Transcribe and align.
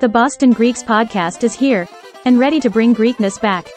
The 0.00 0.08
Boston 0.08 0.52
Greeks 0.52 0.82
podcast 0.82 1.44
is 1.44 1.52
here 1.52 1.86
and 2.24 2.38
ready 2.38 2.58
to 2.60 2.70
bring 2.70 2.94
Greekness 2.94 3.38
back. 3.38 3.68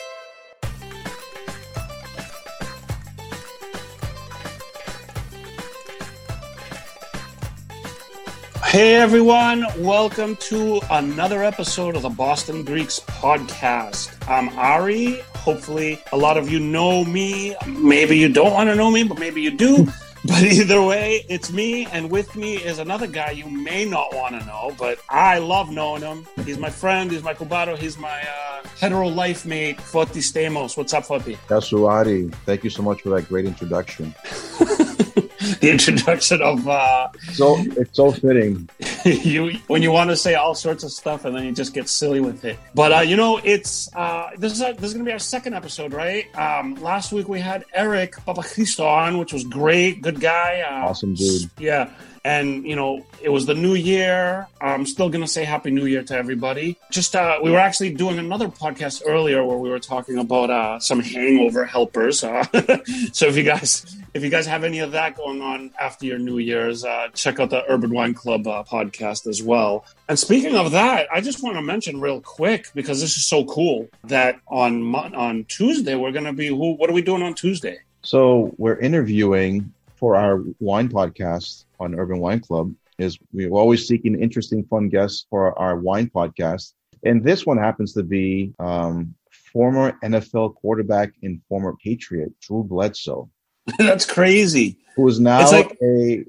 Hey 8.64 8.96
everyone, 8.96 9.66
welcome 9.80 10.38
to 10.38 10.80
another 10.90 11.44
episode 11.44 11.98
of 11.98 12.04
the 12.04 12.10
Boston 12.10 12.64
Greeks 12.64 13.02
podcast. 13.02 14.16
I'm 14.30 14.48
Ari. 14.58 15.20
Hopefully, 15.36 16.02
a 16.14 16.18
lot 16.18 16.38
of 16.38 16.50
you 16.50 16.62
know 16.62 17.04
me. 17.04 17.54
Maybe 17.68 18.18
you 18.18 18.30
don't 18.30 18.54
want 18.54 18.70
to 18.70 18.76
know 18.76 18.90
me, 18.90 19.04
but 19.04 19.20
maybe 19.20 19.42
you 19.42 19.52
do. 19.52 19.90
But 20.26 20.42
either 20.44 20.82
way, 20.82 21.26
it's 21.28 21.52
me, 21.52 21.86
and 21.88 22.10
with 22.10 22.36
me 22.38 22.56
is 22.56 22.80
another 22.80 23.08
guy 23.08 23.32
you 23.32 23.46
may 23.50 23.84
not 23.84 24.16
want 24.16 24.40
to 24.40 24.46
know, 24.46 24.74
but 24.80 25.00
I 25.10 25.40
love 25.40 25.70
knowing 25.70 26.02
him. 26.02 26.26
He's 26.46 26.58
my 26.58 26.70
friend, 26.70 27.12
he's 27.12 27.24
my 27.24 27.34
cubado, 27.34 27.78
he's 27.78 27.98
my 27.98 28.22
uh, 28.22 28.64
hetero 28.80 29.10
life 29.10 29.46
mate, 29.46 29.80
Foti 29.80 30.22
Stamos. 30.22 30.78
What's 30.78 30.94
up, 30.94 31.04
Foti? 31.04 31.36
Yasuari, 31.50 32.34
thank 32.46 32.64
you 32.64 32.70
so 32.70 32.82
much 32.82 33.02
for 33.02 33.10
that 33.10 33.28
great 33.28 33.46
introduction. 33.46 34.16
the 34.60 35.70
introduction 35.70 36.42
of 36.42 36.66
uh, 36.70 37.10
so 37.34 37.58
it's 37.76 37.98
so 37.98 38.12
fitting. 38.12 38.70
you 39.24 39.60
when 39.68 39.82
you 39.82 39.92
want 39.92 40.10
to 40.10 40.16
say 40.16 40.36
all 40.36 40.56
sorts 40.56 40.84
of 40.84 40.92
stuff 40.92 41.26
and 41.26 41.36
then 41.36 41.44
you 41.44 41.52
just 41.52 41.74
get 41.74 41.90
silly 41.90 42.22
with 42.22 42.46
it. 42.46 42.58
But 42.74 42.92
uh, 42.94 43.00
you 43.02 43.18
know, 43.18 43.40
it's 43.44 43.94
uh, 43.96 44.32
this 44.38 44.54
is 44.54 44.62
a, 44.62 44.74
this 44.74 44.86
is 44.86 44.94
gonna 44.94 45.06
be 45.06 45.12
our 45.12 45.20
second 45.20 45.54
episode, 45.54 45.94
right? 45.94 46.34
Um, 46.38 46.76
last 46.76 47.12
week 47.12 47.28
we 47.28 47.40
had 47.40 47.66
Eric 47.74 48.14
Papachristo 48.16 48.86
on, 48.86 49.18
which 49.18 49.34
was 49.34 49.44
great, 49.44 50.02
good 50.02 50.20
guy, 50.22 50.62
uh, 50.62 50.88
awesome 50.88 51.16
dude. 51.16 51.50
Yeah, 51.58 51.90
and 52.26 52.66
you 52.66 52.76
know 52.76 53.06
it 53.22 53.30
was 53.30 53.46
the 53.46 53.54
new 53.54 53.74
year. 53.76 54.48
I'm 54.62 54.86
still 54.86 55.10
gonna 55.10 55.28
say 55.28 55.44
happy 55.44 55.72
new 55.72 55.86
year 55.86 56.04
to 56.04 56.16
everybody. 56.16 56.78
Just 56.92 57.16
uh 57.16 57.40
we 57.44 57.52
were 57.52 57.60
actually 57.60 57.94
doing 57.94 58.20
another 58.20 58.48
podcast 58.48 59.02
earlier 59.06 59.44
where 59.44 59.58
we 59.58 59.70
were 59.70 59.80
talking 59.80 60.18
about 60.18 60.50
uh 60.50 60.80
some 60.80 61.00
hangover 61.00 61.66
helpers 61.66 62.24
uh, 62.24 62.44
so 63.12 63.28
if 63.28 63.36
you 63.36 63.44
guys 63.44 63.86
if 64.14 64.24
you 64.24 64.30
guys 64.30 64.46
have 64.46 64.64
any 64.64 64.80
of 64.80 64.92
that 64.92 65.18
going 65.18 65.42
on 65.42 65.72
after 65.80 66.06
your 66.06 66.20
new 66.20 66.38
year's 66.38 66.86
uh 66.86 67.08
check 67.14 67.40
out 67.40 67.50
the 67.50 67.64
urban 67.70 67.92
wine 67.92 68.14
club 68.14 68.48
uh, 68.48 68.64
podcast 68.64 69.28
as 69.28 69.42
well. 69.42 69.86
And 70.08 70.18
speaking 70.18 70.56
of 70.56 70.72
that 70.72 71.08
i 71.12 71.22
just 71.22 71.44
want 71.44 71.56
to 71.56 71.62
mention 71.62 72.00
real 72.00 72.22
quick 72.22 72.68
because 72.74 73.02
this 73.02 73.18
is 73.18 73.26
so 73.26 73.46
cool 73.46 73.90
that 74.06 74.40
on 74.48 74.94
on 74.96 75.46
tuesday 75.46 75.96
we're 75.96 76.12
gonna 76.12 76.34
be 76.34 76.48
who 76.48 76.74
what 76.74 76.90
are 76.90 76.94
we 76.94 77.02
doing 77.02 77.22
on 77.22 77.34
tuesday? 77.34 77.80
So 78.02 78.54
we're 78.58 78.78
interviewing 78.80 79.72
for 80.04 80.18
our 80.18 80.44
wine 80.60 80.90
podcast 80.90 81.64
on 81.80 81.98
Urban 81.98 82.20
Wine 82.20 82.42
Club 82.42 82.74
is 83.00 83.18
we're 83.32 83.50
always 83.52 83.88
seeking 83.88 84.22
interesting, 84.22 84.66
fun 84.66 84.90
guests 84.90 85.26
for 85.30 85.58
our 85.58 85.78
wine 85.78 86.12
podcast. 86.14 86.74
And 87.06 87.24
this 87.24 87.46
one 87.46 87.58
happens 87.58 87.94
to 87.94 88.04
be 88.04 88.54
um, 88.60 89.16
former 89.54 89.98
NFL 90.04 90.56
quarterback 90.56 91.14
and 91.24 91.40
former 91.48 91.76
Patriot, 91.82 92.34
Drew 92.42 92.66
Bledsoe. 92.66 93.30
That's 93.78 94.06
crazy. 94.06 94.78
Who 94.98 95.08
is 95.08 95.22
now 95.22 95.50
like- 95.50 95.78
a 95.82 96.26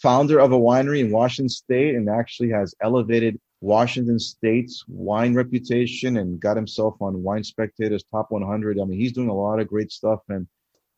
founder 0.00 0.38
of 0.38 0.52
a 0.52 0.56
winery 0.56 1.00
in 1.00 1.10
Washington 1.10 1.48
State 1.48 1.96
and 1.96 2.08
actually 2.08 2.50
has 2.50 2.76
elevated 2.80 3.40
Washington 3.60 4.20
State's 4.20 4.84
wine 4.86 5.34
reputation 5.34 6.16
and 6.18 6.38
got 6.38 6.54
himself 6.54 6.94
on 7.00 7.24
Wine 7.24 7.42
Spectator's 7.42 8.04
top 8.04 8.30
100. 8.30 8.78
I 8.78 8.84
mean, 8.84 9.00
he's 9.00 9.14
doing 9.14 9.30
a 9.30 9.34
lot 9.34 9.58
of 9.58 9.66
great 9.66 9.90
stuff, 9.90 10.20
and 10.28 10.46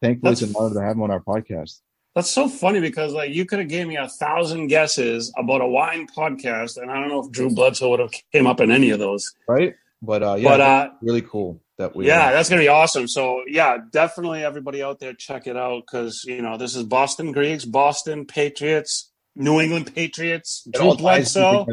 thankfully, 0.02 0.32
That's 0.32 0.42
it's 0.42 0.50
an 0.50 0.56
honor 0.60 0.74
to 0.74 0.82
have 0.82 0.96
him 0.96 1.02
on 1.02 1.10
our 1.10 1.20
podcast. 1.20 1.80
That's 2.14 2.30
so 2.30 2.48
funny 2.48 2.80
because 2.80 3.12
like 3.12 3.30
you 3.30 3.44
could 3.44 3.60
have 3.60 3.68
gave 3.68 3.86
me 3.86 3.96
a 3.96 4.08
thousand 4.08 4.68
guesses 4.68 5.32
about 5.36 5.60
a 5.60 5.66
wine 5.66 6.06
podcast, 6.06 6.80
and 6.80 6.90
I 6.90 6.98
don't 6.98 7.08
know 7.08 7.24
if 7.24 7.30
Drew 7.30 7.50
Bledsoe 7.50 7.90
would 7.90 8.00
have 8.00 8.12
came 8.32 8.46
up 8.46 8.60
in 8.60 8.70
any 8.70 8.90
of 8.90 8.98
those. 8.98 9.34
Right, 9.46 9.74
but 10.02 10.22
uh, 10.22 10.34
yeah, 10.34 10.48
but 10.48 10.60
uh, 10.60 10.90
really 11.00 11.22
cool 11.22 11.60
that 11.76 11.94
we. 11.94 12.06
Yeah, 12.06 12.32
that's 12.32 12.48
gonna 12.48 12.62
be 12.62 12.68
awesome. 12.68 13.08
So 13.08 13.42
yeah, 13.46 13.78
definitely 13.90 14.42
everybody 14.42 14.82
out 14.82 15.00
there 15.00 15.14
check 15.14 15.46
it 15.46 15.56
out 15.56 15.84
because 15.86 16.24
you 16.24 16.42
know 16.42 16.56
this 16.56 16.74
is 16.74 16.82
Boston 16.82 17.32
Greeks, 17.32 17.64
Boston 17.64 18.26
Patriots, 18.26 19.10
New 19.36 19.60
England 19.60 19.94
Patriots, 19.94 20.66
Drew 20.72 20.96
Bledsoe. 20.96 21.66